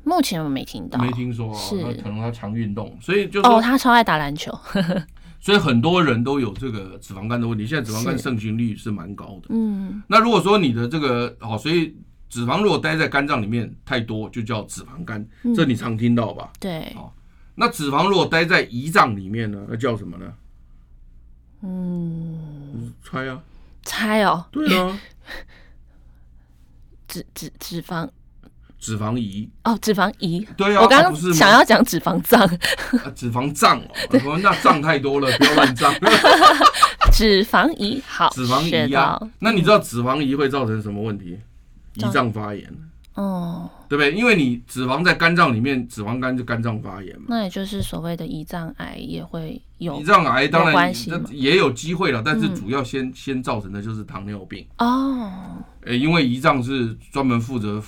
[0.04, 1.52] 目前我没听到，没听说。
[1.52, 4.56] 是，可能他常运动，所以就哦，他超爱打篮球。
[5.48, 9.46] 所以很多人都有这个脂肪肝的问题，现在脂肪肝盛行率是蛮高的。
[9.48, 11.96] 嗯，那如果说你的这个哦，所以
[12.28, 16.52] 脂肪如果待在肝脏里面太多，就叫脂肪肝，这你常听到吧？
[16.60, 16.92] 对。
[16.94, 17.10] 哦，
[17.54, 19.64] 那脂肪如果待在胰脏里面呢？
[19.70, 20.34] 那叫什么呢？
[21.62, 23.42] 嗯，猜啊，
[23.84, 24.44] 猜哦。
[24.52, 25.00] 对啊，
[27.08, 28.06] 脂脂脂肪。
[28.78, 33.80] 脂肪胰哦，脂肪胰，对啊，我刚刚想要讲脂肪脏，啊脂肪脏
[34.24, 35.92] 哦，那脏太多了， 不要乱脏。
[37.12, 41.36] 脂肪胰好，脂肪胰啊，那你知道脂肪胰会造成什么问题？
[41.96, 42.72] 胰脏发炎，
[43.14, 44.12] 哦，对不对？
[44.12, 47.26] 因为你脂肪在肝脏里面，脂肪肝就肝脏发炎嘛。
[47.28, 50.92] 那也就是所谓的胰脏癌也会有胰脏癌，当然
[51.32, 55.32] 也有机会了，但是主要先先造成的就是糖尿病哦，
[55.84, 57.82] 呃，因为胰脏是专门负责。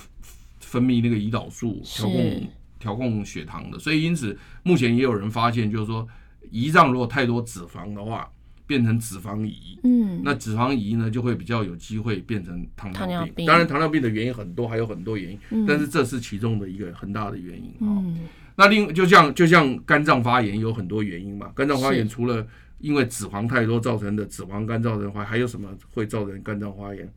[0.71, 2.47] 分泌那个胰岛素调控
[2.79, 6.07] 调控血糖的，所以因此目前也有人发现，就是说
[6.49, 8.31] 胰脏如果太多脂肪的话，
[8.65, 13.45] 变成脂肪胰，嗯，那脂肪胰呢就会比较有机会变成糖尿病。
[13.45, 17.75] 当然，糖尿病的原因很多，还有很多原因，嗯、但是这是其中的一个很大的原因。
[17.81, 18.19] 嗯，
[18.55, 22.47] 那另就像就像肝脏发炎有很多原因嘛，肝脏发炎除了
[22.79, 27.13] 因为脂肪太多造成的脂肪肝造成的话，还有什么会造成肝脏发炎？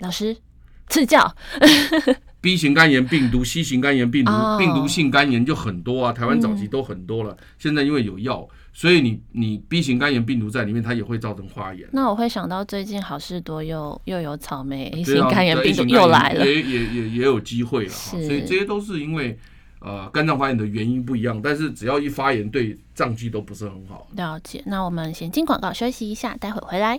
[0.00, 0.36] 老师。
[0.90, 1.34] 赐教，
[2.42, 6.12] B 型肝炎病毒、C 型肝炎病毒、病毒性肝炎就很多啊。
[6.12, 11.88] 台湾早期都很多了，现在因为有药，所以你你 B 型肝炎病毒在里面，它也会造成发炎。
[11.92, 18.10] 那我会想到最近好事多又又有草莓 A 型肝炎病毒又来了，也也也也有机会了哈。
[18.10, 19.38] 所以这些都是因为
[19.80, 24.08] 呃肝脏发炎的原因不一样，但是只要一发炎，对脏器都不是很好。
[24.16, 24.62] 了解。
[24.66, 26.98] 那我们先进广告休息一下，待会回来。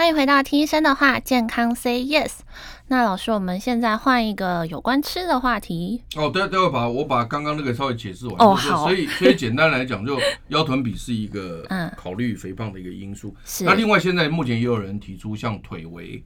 [0.00, 2.38] 欢迎回到听医生的话，健康 Say Yes。
[2.88, 6.00] 那老师，我们现在换一个有关吃的话题。
[6.16, 8.34] 哦，对，待会把我把刚刚那个稍微解释完。
[8.38, 8.88] 哦，好。
[8.88, 11.66] 所以，所以简单来讲，就腰臀比是一个
[11.98, 13.36] 考虑肥胖的一个因素。
[13.44, 13.62] 是。
[13.64, 16.24] 那另外，现在目前也有人提出，像腿围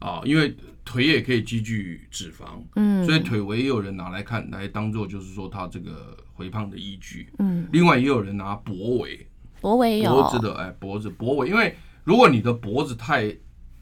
[0.00, 7.32] 啊，因为腿也可以积聚脂肪，嗯，所以腿围也有人拿来看，来当做就是说它这个肥胖的依据。
[7.38, 7.68] 嗯。
[7.70, 9.28] 另外，也有人拿脖围，
[9.60, 11.72] 脖围有脖子的，哎，脖子脖围，因为。
[12.04, 13.34] 如果你的脖子太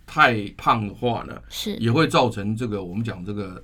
[0.06, 1.76] 太胖的话呢，是。
[1.76, 3.62] 也会造成这个我们讲这个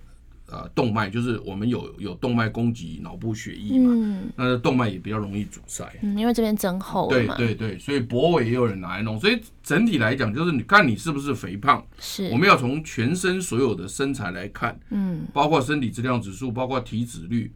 [0.49, 12.29] 呃动脉，就是我们有有动脉供给脑部血液嘛，嗯，那动脉也比较容易阻塞，嗯，因为这边增厚，对对对，所以脖围也有人拿来弄，所以整体来讲就是你看你是不是肥胖，是。
[12.29, 17.53] 我们要从全身所有的身材来看，嗯，包括身体质量指数，包括体脂率，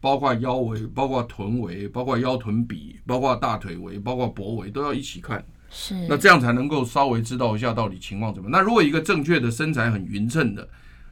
[0.00, 5.42] 包括腰围，包括臀围，包括腰臀比，包括大腿围，包括脖围都要一起看。
[5.74, 8.48] 是，那这样才能够稍微知道一下到底情况怎么。
[8.48, 10.66] 那如果一个正确的身材很匀称的，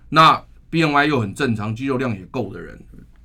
[0.08, 2.80] 那 BMI 又很正常，肌肉量也够的人，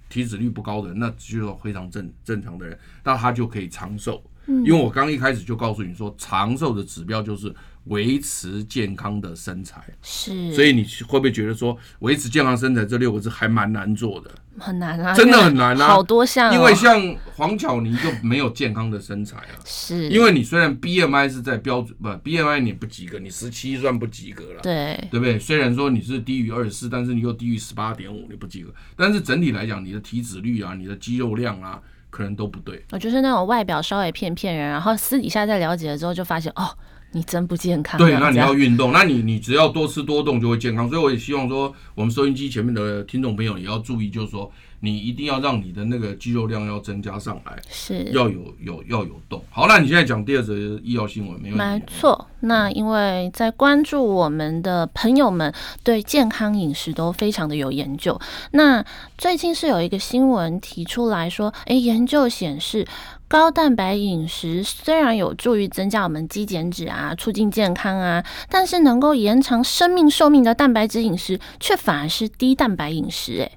[0.09, 4.21] 体脂率不高的人，那肌肉非常正正常的人，那他就可以长寿。
[4.47, 7.55] 嗯，因为我刚一开始就告诉你说，长寿的指标就是。
[7.87, 14.31] 维持健康的身材是，所以你会不会觉得说维持健康身材这六个字还蛮难做的？
[14.59, 16.53] 很难啊，真的很难啊，好多项。
[16.53, 16.99] 因为像
[17.35, 25.37] 黄巧妮就没有健康的身材啊，是因为你虽然 BMI 是在标准不 BMI 你不及格，你十七算不及格了，对对不对？
[25.37, 28.73] 虽然说你是低于二十四，但是你又低于十八点五，你不及格。
[28.95, 31.79] 但是整体来讲，你的体脂率啊，你的肌肉量啊。
[32.09, 32.83] 可能都不对。
[32.91, 36.65] 我就是那种外表稍微骗骗人，然后私底下在了解了之后，就发现哦。
[37.11, 37.97] 你真不健康。
[37.97, 40.89] 对，那你要运动，那你你只要多吃多动就会健康。
[40.89, 49.41] 所以我也希望说，我们收音机前面的听众朋友也要注意，就是说，你一定要让你的那个肌肉量要增加上来，是要有有要有动。
[49.49, 51.55] 好，那你现在讲第二则医药新闻，没有。
[51.55, 55.51] 没错，那因为在关注我们的朋友们
[55.83, 58.19] 对健康饮食都非常的有研究。
[58.51, 58.85] 那
[59.17, 62.85] 最近是有一个新闻提出来说，哎，研究显示。
[63.27, 73.41] 高蛋白饮食虽然有助于增加我们肌减脂啊，促进健康啊，但是能够延长生命寿命的蛋白质饮食，却反而是低蛋白饮食。
[73.41, 73.51] 哎，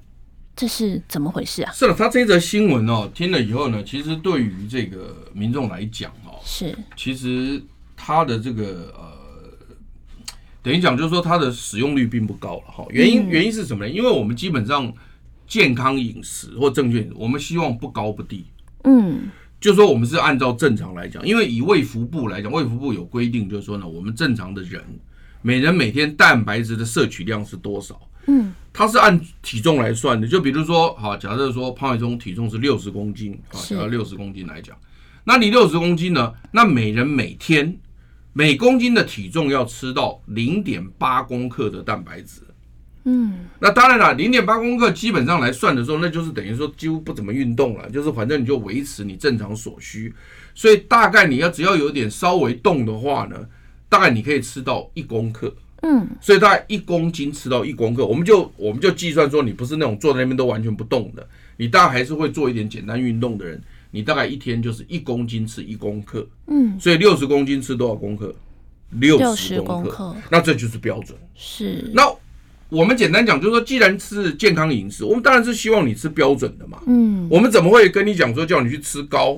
[0.57, 1.71] 这是怎么回事啊？
[1.71, 7.61] 是了，他这则新闻哦，听了以后呢，其实对于这个民众来讲哦，是，其实
[7.95, 10.27] 他的这个呃，
[10.61, 12.85] 等于讲就是说，它的使用率并不高了哈。
[12.89, 13.89] 原因原因是什么呢？
[13.89, 14.93] 因为我们基本上
[15.47, 18.45] 健康饮食或正确我们希望不高不低。
[18.83, 19.31] 嗯。
[19.61, 24.83] 就是说，我们是按照正常来讲，因为以卫福部来讲，卫福部有规定，就是说呢，我们正常的人，
[25.43, 28.01] 每人每天蛋白质的摄取量是多少？
[28.25, 30.27] 嗯，它是按体重来算的。
[30.27, 34.75] 就比如说，好，假设说潘伟忠体重是六十公斤，啊，假设六十公斤来讲，
[35.23, 36.33] 那你六十公斤呢？
[36.51, 37.77] 那每人每天
[38.33, 42.41] 每公斤的体重要吃到零点八公克的蛋白质。
[43.03, 50.13] 嗯，那当然了，零点八公克基本上来算的时候，那就是等于说几乎不怎么运动了，就是反正你就维持你正常所需，
[50.53, 53.35] 所以大概你要只要有点稍微动的话呢，
[53.89, 63.59] 大概你可以吃到一公克，嗯，所以大概一公斤吃到一公克，我们就我们就计算说你不是那种坐在那边都完全不动的，你大概还是会做一点简单运动的人，
[63.89, 68.35] 你大概一天就是一公斤吃一公克，嗯，所以六十公斤吃多少公克？
[68.91, 71.89] 六十公克，那这就是标准，是。
[71.95, 72.03] 那。
[72.71, 76.81] 我们简单讲，就是说，既然是健康饮食，我们当然是希望你吃标准的嘛。
[76.87, 79.37] 嗯，我们怎么会跟你讲说叫你去吃高，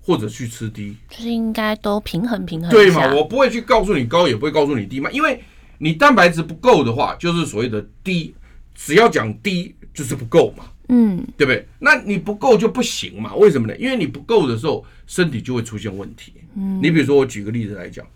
[0.00, 0.96] 或者去吃低？
[1.10, 2.70] 就是应该都平衡平衡。
[2.70, 3.14] 对嘛？
[3.14, 5.10] 我不会去告诉你高，也不会告诉你低嘛。
[5.10, 5.38] 因为
[5.76, 8.34] 你蛋白质不够的话，就是所谓的低。
[8.74, 10.64] 只要讲低，就是不够嘛。
[10.88, 11.68] 嗯，对不对？
[11.80, 13.34] 那你不够就不行嘛？
[13.34, 13.76] 为什么呢？
[13.76, 16.32] 因为你不够的时候，身体就会出现问题。
[16.56, 18.06] 嗯，你比如说，我举个例子来讲，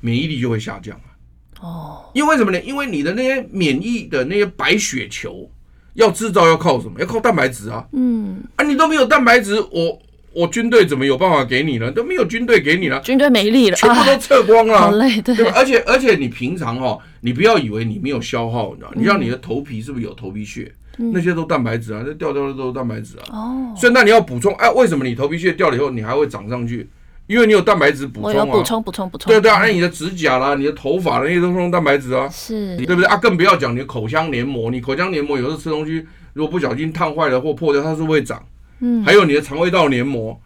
[0.00, 1.00] 免疫力就会下降。
[1.60, 2.60] 哦，因为什么呢？
[2.60, 5.50] 因为你的那些免疫的那些白血球
[5.94, 7.00] 要制造要靠什么？
[7.00, 7.86] 要靠蛋白质啊。
[7.92, 9.98] 嗯，啊，你都没有蛋白质，我
[10.32, 11.90] 我军队怎么有办法给你呢？
[11.90, 15.34] 都没有军队给你了，军队没力了，全部都撤光了， 好累，对？
[15.48, 18.92] 而且而且你平常哦，你不要以为你没有消耗，你知道？
[18.94, 20.72] 你像你的头皮是不是有头皮屑？
[21.12, 23.24] 那些都蛋白质啊，那掉掉的都是蛋白质啊。
[23.30, 26.88] 哦，所以那你要补充，哎，为什么你头皮屑掉了以后你还会长上去？
[27.28, 29.30] 因为你有蛋白质补充啊，补充补充补充。
[29.30, 33.16] 对对啊，那你的指甲啦，你的头发那些都是用蛋白质啊，是，对不对啊？
[33.18, 38.42] 更不要讲你的口腔黏膜，你口腔黏膜有时候吃东西，如果不小心烫坏了或破掉，它是会长。
[38.80, 40.40] 嗯，还有你的肠胃道黏膜，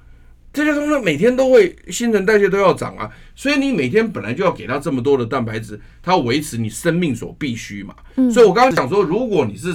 [0.53, 7.95] 这些东西每天都会新陈代谢都要长啊，所以你每天本来就要给它这么多的蛋白质，它要维持你生命所必须嘛。
[8.17, 9.73] 嗯，所以我刚刚讲说，如果你是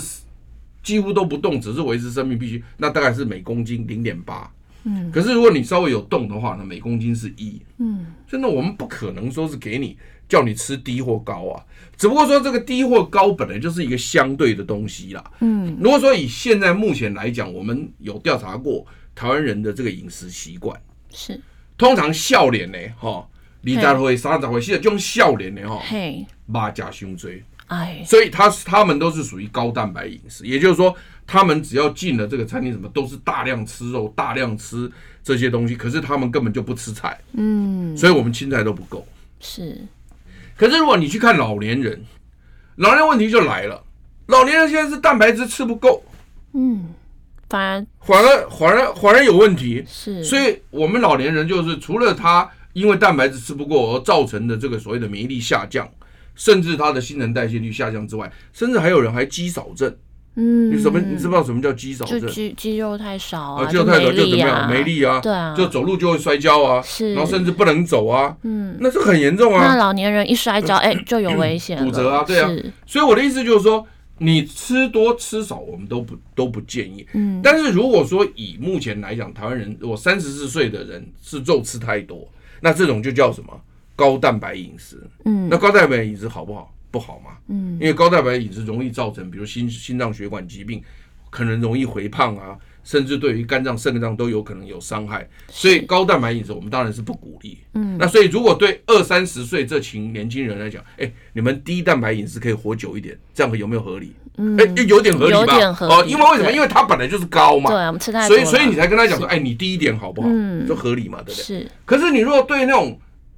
[0.83, 4.51] 几乎都不动，只是维持生命必须，那大概是每公斤零点八。
[4.83, 9.97] 嗯，可是如果你稍微有动的话呢，每公斤是一，嗯，真的我们不可能说是给你
[10.29, 11.65] 叫你吃低或高啊，
[11.97, 20.79] 只不过说这个低或高本来就是一个相对的东西啦，嗯，如果说以现在目前来讲，我们有调查过台湾人的这个饮食习惯，
[21.11, 21.39] 是。
[21.77, 23.27] 通常笑脸呢，哈，
[23.61, 30.95] 你才会三十会现在就用笑脸呢，哈，嘿，马甲胸椎，哎，所以他他们都是属于高蛋白饮食，也就是说。
[31.29, 34.89] 他们只要进了这个餐厅，什么都是大量吃肉、大量吃
[35.21, 39.05] 这些东西，可是他们根本就不吃菜，嗯，所以我们青菜都不够。
[39.41, 39.85] 是，
[40.55, 42.01] 可是如果你去看老年人，
[42.77, 43.83] 老年问题就来了，
[44.27, 46.01] 老年人现在是蛋白质吃不够，
[46.53, 46.93] 嗯，
[47.49, 55.85] 反而反而反而反而有问题，是，所以我们老年人就是除了他因为蛋白质吃不够而造成的这个所谓的免疫力下降，
[56.37, 59.93] 甚至他的新陈代谢率下降之外，甚至还有人还肌少症。
[60.39, 60.99] 嗯，你什么？
[60.99, 62.27] 你知不知道什么叫肌少症？
[62.27, 64.69] 肌肌肉太少啊，肌肉太少就怎么样？
[64.69, 69.65] 没力啊，对啊，就走路就会摔跤啊，是，然后甚至不能走啊，嗯，那是很严重啊。
[69.65, 72.47] 那老年人一摔跤， 哎，就有危险，骨折啊，对啊。
[72.85, 73.83] 所以我的意思就是说，
[74.19, 77.03] 你吃多吃少，我们都不都不建议。
[77.13, 82.29] 嗯，但是如果说以目前来讲，台湾人如果三十四岁的人是肉吃太多，
[82.61, 83.59] 那这种就叫什么
[83.97, 84.97] 高蛋白饮食？
[85.25, 86.73] 嗯，那高蛋白饮食好不好？
[86.89, 90.81] 不好嘛，嗯，因为高蛋白饮食容易造成，比如心心脏血管疾病，
[91.29, 95.27] 可能容易肥胖啊，甚至对于肝脏、肾脏都有可能有伤害。
[95.49, 97.57] 所以高蛋白饮食我们当然是不鼓励。
[97.73, 104.13] 嗯，那所以如果对二三十岁这群年轻人来讲，哎，你们低蛋白饮食可以活久一点，这样有没有合理？
[104.37, 105.57] 嗯，哎，有点合理吧？
[105.81, 106.51] 哦，因为为什么？
[106.51, 107.69] 因为它本来就是高嘛。
[107.69, 108.37] 对，我们吃太多。
[108.37, 110.29] 所以，所以你才跟他讲说，哎，你低一点好不好？
[110.31, 111.43] 嗯，就合理嘛，对不对？
[111.43, 111.71] 是。
[111.83, 112.97] 可是你如果对那种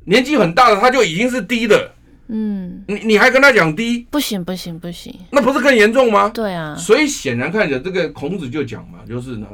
[0.10, 1.92] 年纪很大的，他就已经是低的。
[2.32, 4.08] 嗯，你你还跟他讲低？
[4.10, 6.30] 不行不行不行，那不是更严重吗？
[6.30, 9.48] 对啊，所以显然看着这个孔子就讲嘛，就是呢，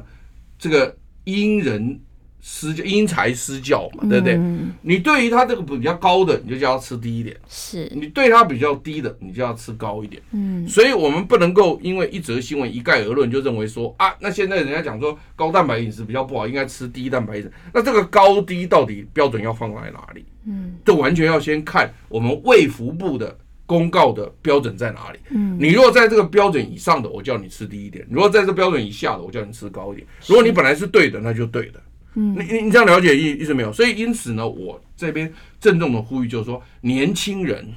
[0.58, 0.96] 这个
[1.26, 2.00] 因人
[2.48, 4.36] 施教，因材施教嘛，对不对？
[4.36, 10.22] 嗯、你对于他这个比较高的，你就叫他吃低一点；是你对他比较低的，你就要吃高一点。
[10.32, 17.52] 嗯，所以我们不能够因为一则新闻一概而论，就认为说啊，那现在人家讲说高蛋白饮食比较不好，应该吃低蛋白饮食。
[17.74, 20.24] 那这个高低到底标准要放在哪里？
[20.46, 23.36] 嗯，这完全要先看我们卫福部的
[23.66, 25.18] 公告的标准在哪里。
[25.32, 30.08] 嗯，你如果在这个标准以上的，我叫你吃低一点；如果在这标准以下的，我叫你吃高一点。
[30.28, 31.82] 如果你本来是对的，那就对的。
[32.16, 33.72] 嗯，你你你这样了解意意思没有？
[33.72, 37.68] 所以因此呢，我这边郑重的呼吁就是说，年轻人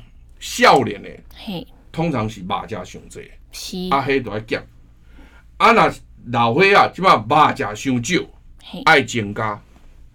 [0.41, 3.21] 笑脸呢，嘿，通常是马家兄弟，
[3.53, 4.63] 是阿黑都爱讲，
[5.57, 5.93] 啊那
[6.31, 8.23] 老灰啊，基本上马家兄少，
[8.85, 9.61] 爱增加。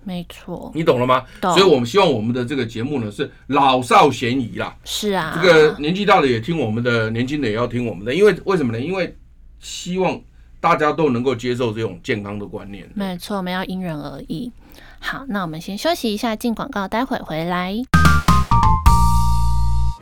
[0.06, 1.24] 没错，你懂了吗？
[1.40, 1.54] 懂。
[1.54, 4.76] 所以我们希望我们的这个节目呢是老少咸宜啦。
[4.84, 8.80] 是啊，这个年纪大的也听我们的，年轻的也要听我们的，因为为什么呢？
[8.80, 9.16] 因为
[9.60, 10.22] 希望
[10.64, 12.90] 大家都能够接受这种健康的观念。
[12.94, 14.50] 没错，我们要因人而异。
[14.98, 17.76] 好，那我们先休息一下，进广告，待会回来。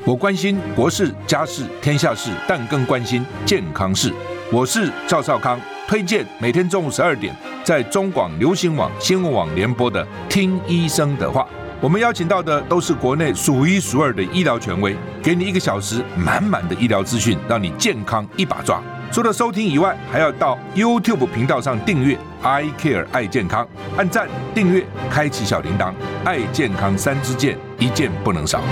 [0.06, 4.14] 我关心国事、家事、天下事，但更关心健康事。
[4.54, 11.42] 我是赵少康，推荐每天中午十二点在中广流行网、新闻网联播的《听医生的话》。
[11.82, 18.80] 我们邀请到的都是国内数一数二的医疗权威，给你一个小时满满的医疗资讯，让你健康一把抓。
[19.12, 25.94] 除了收听以外，还要到 YouTube 频道上订阅 “I Care 爱健康”，按赞、订阅、开启小铃铛，
[26.24, 28.64] 爱健康三支箭，一件不能少。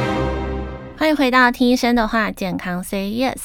[0.97, 3.41] 欢迎回到《听医生的话》，健康 Say Yes。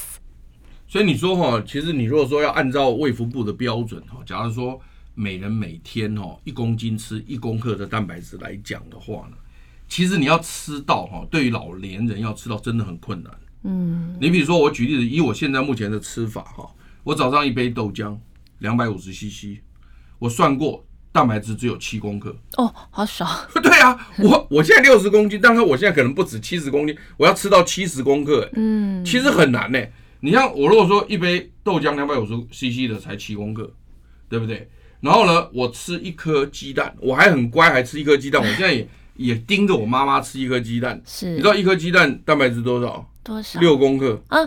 [0.86, 4.80] 所以你说哈，其实你如果说要按照卫福部的标准哈，假如说
[5.16, 9.36] 每人每天哈一公斤吃一公克的蛋白质来讲的话呢，
[9.88, 13.32] 其实你要吃到哈，对于老年人要吃到真的很困难。
[13.64, 16.70] 嗯，你比如说我举例子，以我现在目前的吃法哈，
[17.04, 18.16] 我早上一杯豆浆，
[18.58, 19.60] 两百五十 CC，
[20.18, 22.34] 我算过蛋白质只有七公克。
[22.56, 23.26] 哦，好少。
[23.62, 28.48] 对啊，我我现在六十公斤，但是我现在可能不止七十公斤，我要吃到七十公克。
[28.54, 29.78] 嗯，其实很难呢。
[30.20, 33.70] 你像我如果说一杯豆浆两百五十 CC 的才七公克，
[34.28, 34.68] 对不对？
[35.00, 38.40] 然后呢，我吃一颗鸡蛋，我还很乖，还吃一颗鸡蛋。
[38.42, 40.98] 我现在也也盯着我妈妈吃一颗鸡蛋。
[41.04, 43.06] 是，你知道一颗鸡蛋蛋白质多少？
[43.22, 43.60] 多少？
[43.60, 44.38] 六公克啊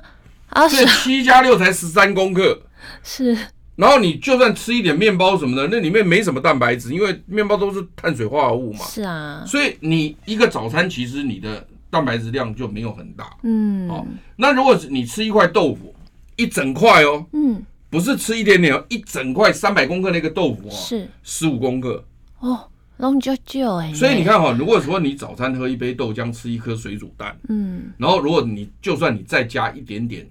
[0.49, 0.67] 啊！
[0.67, 2.61] 所以七加六才十三公克。
[3.03, 3.37] 是。
[3.75, 8.85] 然后你就算吃一点面包什么的，那里面没什么蛋白质，因为面包都是碳水化合物嘛。
[8.85, 9.43] 是啊。
[9.45, 11.67] 所以你一个早餐其实你的。
[11.89, 15.95] 蛋白质量就没有很大，嗯，哦，那如果是你吃一块豆腐，
[16.35, 22.03] 一整块哦，嗯，不是吃一点点哦，一整块三百公克那个豆腐哦，是十五公克
[22.39, 30.27] 哦，龙九九哎，所以你看哈，如果说你早餐喝一杯豆浆，吃一颗水煮蛋，嗯，然后如果你就算你再加一点点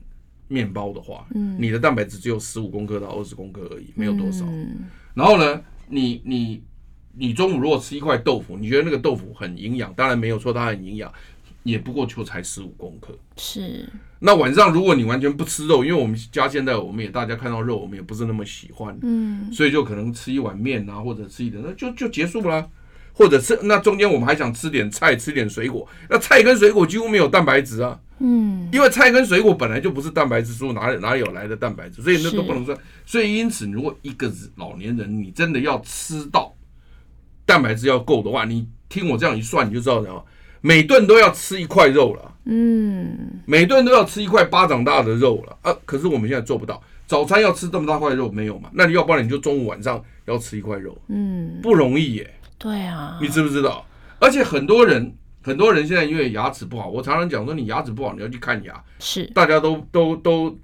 [0.48, 4.84] 面包的话，嗯，你的蛋白质只有十五公克到二十公克而已，没有多少，嗯，
[5.14, 6.62] 然后呢，你你
[7.14, 11.12] 你中午如果吃一块豆腐，你觉得那个豆腐很营养，当然没有说它很营养。
[11.62, 13.84] 也不过就才十五公克，是。
[14.20, 22.70] 那晚上如果你完全不吃肉，因为我们家现在我们也大家看到肉，我们也不是那么喜欢，嗯，所以就可能吃一碗面啊，或者吃一点，那就就结束了。
[23.12, 32.02] 或者是那中间我们还想吃点菜，吃点水果，那菜跟水果几乎没有蛋白质啊，嗯，因为菜跟水果本来就不是蛋白质素，哪里哪里有来的蛋白质？
[32.02, 32.76] 所以那都不能算。
[33.04, 36.54] 所以因此，如果一个老年人你真的要吃到
[37.44, 40.24] 蛋白质要够的话，你听我这样一算，你就知道了。
[40.62, 48.68] 每顿都要吃一块肉了，嗯，每顿都要吃一块巴掌大的肉了，啊，可是我们现在做不到，早餐要吃这么大块肉没有嘛？
[48.72, 52.34] 那你要不然你就中午晚上要吃一块肉，嗯，不容易耶。
[52.58, 53.86] 对啊，你知不知道？
[54.18, 55.14] 而且很多人，
[55.46, 60.58] 很多人现在因为牙齿不好，我常常讲说你牙齿不好你要去看牙，是，大家都都都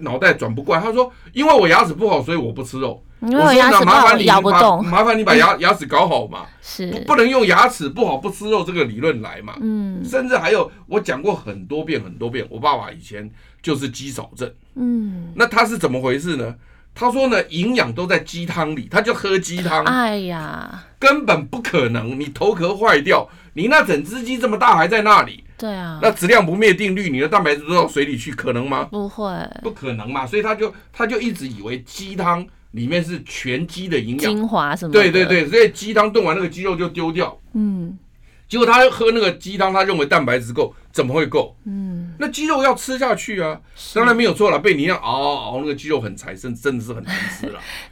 [0.00, 0.80] 脑袋转不过来。
[0.80, 3.04] 他说因为我牙齿不好，所以我不吃肉。
[3.20, 4.40] 我说那麻烦你把
[4.80, 9.56] 麻烦你把牙牙齿搞好嘛， 是不能用牙齿不好不吃肉这个理论来嘛。
[9.60, 13.30] 嗯，甚至还有我讲过很多遍很多遍，我爸爸以前
[13.60, 14.50] 就是肌少症。
[14.76, 16.54] 嗯，那他是怎么回事呢？
[16.94, 19.82] 他说呢，营养都在鸡汤里，他就喝鸡汤。
[19.84, 25.44] 哎呀，根本不可能，你头壳坏掉，你那整只鸡这么大还在那里。
[25.58, 28.84] 对啊，那质量不灭定律，你的蛋白质都到水里去，可能吗？
[28.90, 29.32] 不会，
[29.62, 30.26] 不可能嘛。
[30.26, 32.46] 所以他就他就一直以为鸡汤。
[32.72, 34.92] 里面是全鸡的营养精华什么？
[34.94, 37.38] 对对对，所以鸡汤炖完那个鸡肉就丢掉。
[37.52, 37.98] 嗯，
[38.48, 41.54] 结果他喝那个鸡汤，他认为蛋白质够，怎么会够？
[41.66, 43.60] 嗯，那鸡肉要吃下去啊，
[43.92, 44.58] 当然没有错了。
[44.58, 47.60] 被你那样熬熬熬，那个鸡肉很柴，真真的是很难吃了。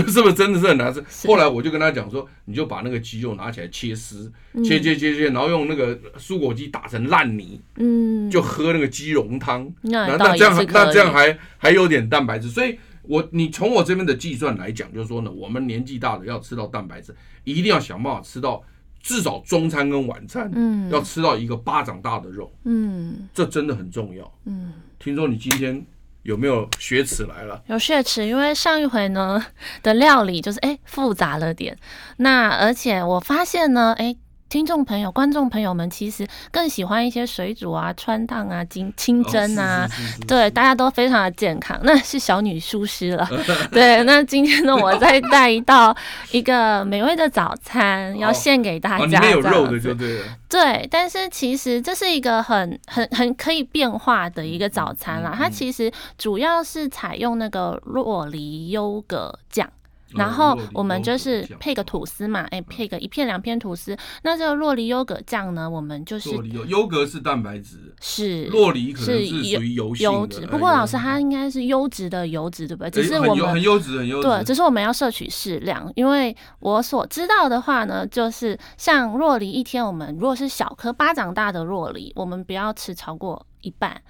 [0.00, 1.28] 是是不是真的是很难吃？
[1.28, 4.32] 后来我就跟他讲说，你就把那个鸡肉拿起来切丝，
[4.64, 9.70] 切切切切，然后用那个蔬果机打成烂泥，嗯，就喝那个鸡茸汤。
[9.82, 12.48] 那那这样那这样还还有点蛋白质。
[12.48, 17.14] 所以我你从我这边的计算来讲，就是说呢，我们年纪大的要吃到蛋白质，
[17.44, 18.62] 一定要想办法吃到
[19.02, 24.32] 至少中餐跟晚餐，嗯，要吃到一个巴掌大的肉，嗯，这真的很重要。
[24.46, 25.84] 嗯，听说你今天。
[26.24, 27.62] 有没有血耻来了？
[27.68, 29.46] 有血耻，因为上一回呢
[29.82, 31.78] 的料理就是哎复杂了点，
[32.18, 34.16] 那而且我发现呢，哎。
[34.48, 39.88] 听众朋友、观众朋友们，其实更喜欢一些水煮啊、穿烫啊、清清蒸啊，
[40.28, 41.78] 对，大家都非常的健康。
[41.82, 43.28] 那是小女疏失了，
[43.72, 44.02] 对。
[44.04, 45.96] 那今天呢，我再带一道
[46.30, 49.18] 一个美味的早餐， 要献给大家。
[49.20, 50.24] 里面有肉的就对了。
[50.48, 55.34] 对，但是其实这是一个很、很、很可以变化的一个早餐啦。
[55.36, 59.68] 它其实主要是采用那个洛梨优格酱。
[60.14, 63.96] 然后我们就是配个吐司嘛，哎，配个一片两片吐司。
[64.22, 66.30] 那这个洛梨优格酱呢，我们就是
[66.68, 70.46] 优格是蛋白质，是洛梨可能是属于油优质。
[70.46, 72.90] 不过老师它应该是优质的油脂，对不对？
[72.90, 74.28] 只是我们很优质，很优质。
[74.28, 75.90] 对，只是我们要摄取适量。
[75.94, 84.00] 因为我所知道的话呢，就是像洛梨一天，我们如果是小颗巴掌大的洛梨，我们不要吃超过一半。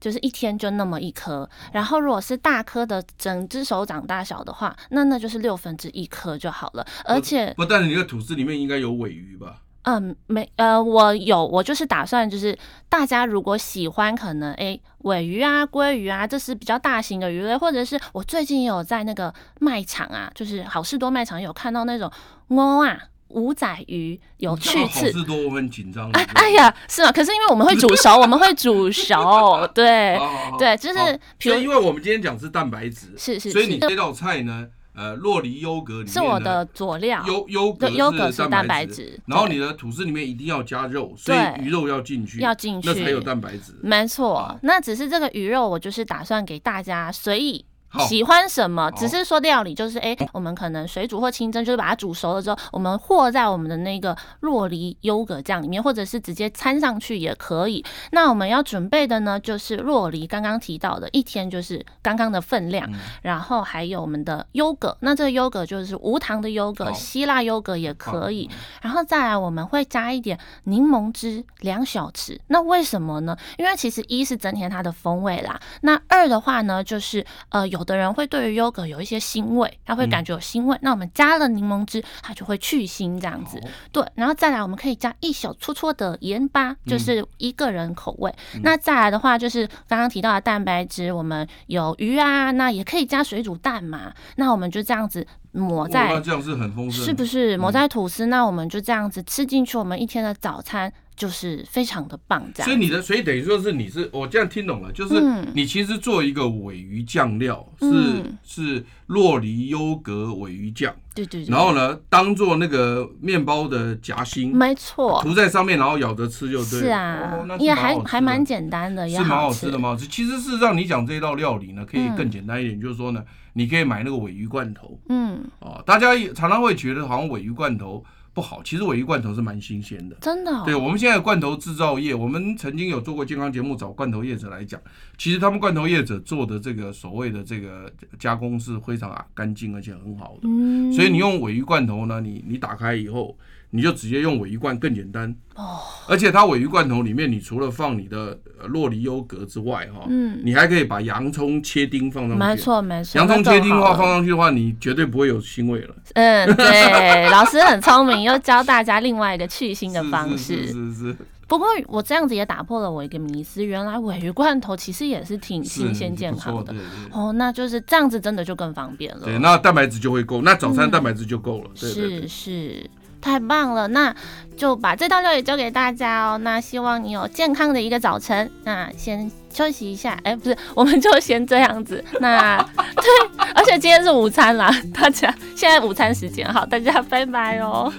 [0.00, 6.86] 就是一天就那么一颗，然后如果是大颗的，整只手掌大小的话，那那就是六分之一颗就好了。
[7.04, 9.62] 而且不，但是你的吐司里面应该有尾鱼吧？
[9.82, 12.56] 嗯，没，呃，我有，我就是打算就是
[12.88, 22.10] 大家如果喜欢，可能诶，尾鱼啊、鲑鱼啊，这是比较大型的鱼类，或者是我最近也有在那个卖场啊，就是好事多卖场有看到那种
[22.48, 23.00] 鹅啊。
[23.30, 26.10] 五仔鱼有去刺，好事多，我很紧张。
[26.12, 27.12] 哎哎呀，是吗？
[27.12, 30.18] 可是因为我们会煮熟，我们会煮熟， 对
[30.58, 31.20] 对，就是。
[31.60, 33.50] 因为我们今天讲是蛋白质，是是。
[33.50, 39.18] 所以你这道菜呢，呃，洛梨优格里面是我的佐料，优优格优格是蛋白质。
[39.26, 43.74] 然后你的吐司里面一定要加肉，所以鱼肉要进去，要进去，那才有蛋白质。
[43.82, 47.64] 没错，那只是这个鱼肉，我就是打算给大家随意。
[47.98, 48.90] 喜欢什么？
[48.92, 57.84] 只是说料理就是，哎，我们可能水煮或清蒸，就是把它煮熟了之后，我们和在我们的那个洛梨优格酱里面，或者是直接掺上去也可以。
[58.12, 62.88] 那我们要准备的呢，就是洛梨，刚刚提到的，一天就是刚刚的分量，
[63.22, 64.96] 然后还有我们的优格。
[65.00, 68.48] 那这个优格就是无糖的优格，希腊优格也可以。
[68.82, 72.38] 然后再来，我们会加一点柠檬汁，两小匙。
[72.46, 73.36] 那为什么呢？
[73.58, 75.60] 因为其实一是增添它的风味啦。
[75.80, 77.79] 那二的话呢，就是呃有。
[77.80, 80.76] 有的人会对于优格有一些腥味，他会感觉有腥味。
[80.76, 83.56] 嗯、那我们加了柠檬汁，它就会去腥这样子。
[83.58, 88.30] 哦、对，然后再来，我们可以加一小撮撮的盐巴，就是一个人口味。
[88.54, 94.12] 嗯、那再来的话，就是刚刚提到的蛋白质，我们有鱼啊，那也可以加水煮蛋嘛。
[94.36, 97.56] 那我们就这样子抹在，哦、这样是很丰盛，是不是？
[97.56, 100.92] 抹在吐司，嗯、那我们就这样子吃进去，我们一天的早餐。
[101.16, 102.64] 就是非常的棒，这样。
[102.66, 105.22] 所以你的，所以等于说是你是，我这样听懂了，就是
[105.52, 111.50] 你其实做一个尾鱼酱料，是是洛梨优格尾鱼酱，对对对。
[111.50, 116.80] 然后呢，当做那个面包的夹心，没错，涂在上面，然后咬着吃就对。
[116.80, 119.94] 是啊，也还还蛮简单的，是蛮好吃的嘛。
[119.94, 123.22] 其实事实上，你讲这道料理呢，可以更简单一点，就是说呢，
[123.60, 128.02] 你可以买那个鮪鱼罐头，嗯，哦，大家常常会觉得好像鮪鱼罐头。
[128.32, 130.62] 不好，其实鮪鱼罐头是蛮新鲜的，真的、哦。
[130.64, 134.80] 对，我们现在罐头制造业，我们曾经有做过健康节目，找罐头业者来讲，
[135.18, 140.42] 其实他们罐头业者做的这个所谓的这个加工是非常啊干净而且很好的。
[140.44, 143.36] 嗯，所以你用鮪鱼罐头呢，你你打开以后。
[143.70, 155.94] 你就直接用尾鱼罐更简单哦，而且它尾鱼罐头里面，你除了放你的洛梨优格之外，哈，嗯，你还可以把洋葱切丁放上去，没错没错，洋葱切丁的话放上去的话，你绝对不会有腥味了。
[156.14, 160.66] 嗯，对，老师很聪明，又教大家另外一个去腥的方式。
[160.66, 161.16] 是是，是。
[161.46, 166.72] 不过我这样子也打破了我一个迷思，原来尾鱼罐头其实也是挺新鲜健康的。
[167.10, 169.22] 哦，那就是这样子，真的就更方便了。
[169.24, 171.70] 对，那蛋白质就会够，那早餐蛋白质就够了。
[171.74, 172.90] 对对对是是。
[173.20, 174.14] 太棒了，那
[174.56, 176.38] 就把这道料理交给大家哦。
[176.38, 178.50] 那希望你有健康的一个早晨。
[178.64, 182.04] 那先休息一下，哎、不是，我们就先这样子。
[182.20, 182.56] 那
[182.96, 187.92] 对，而且今天是午餐啦，大家现在午餐时间，好，大家拜拜哦。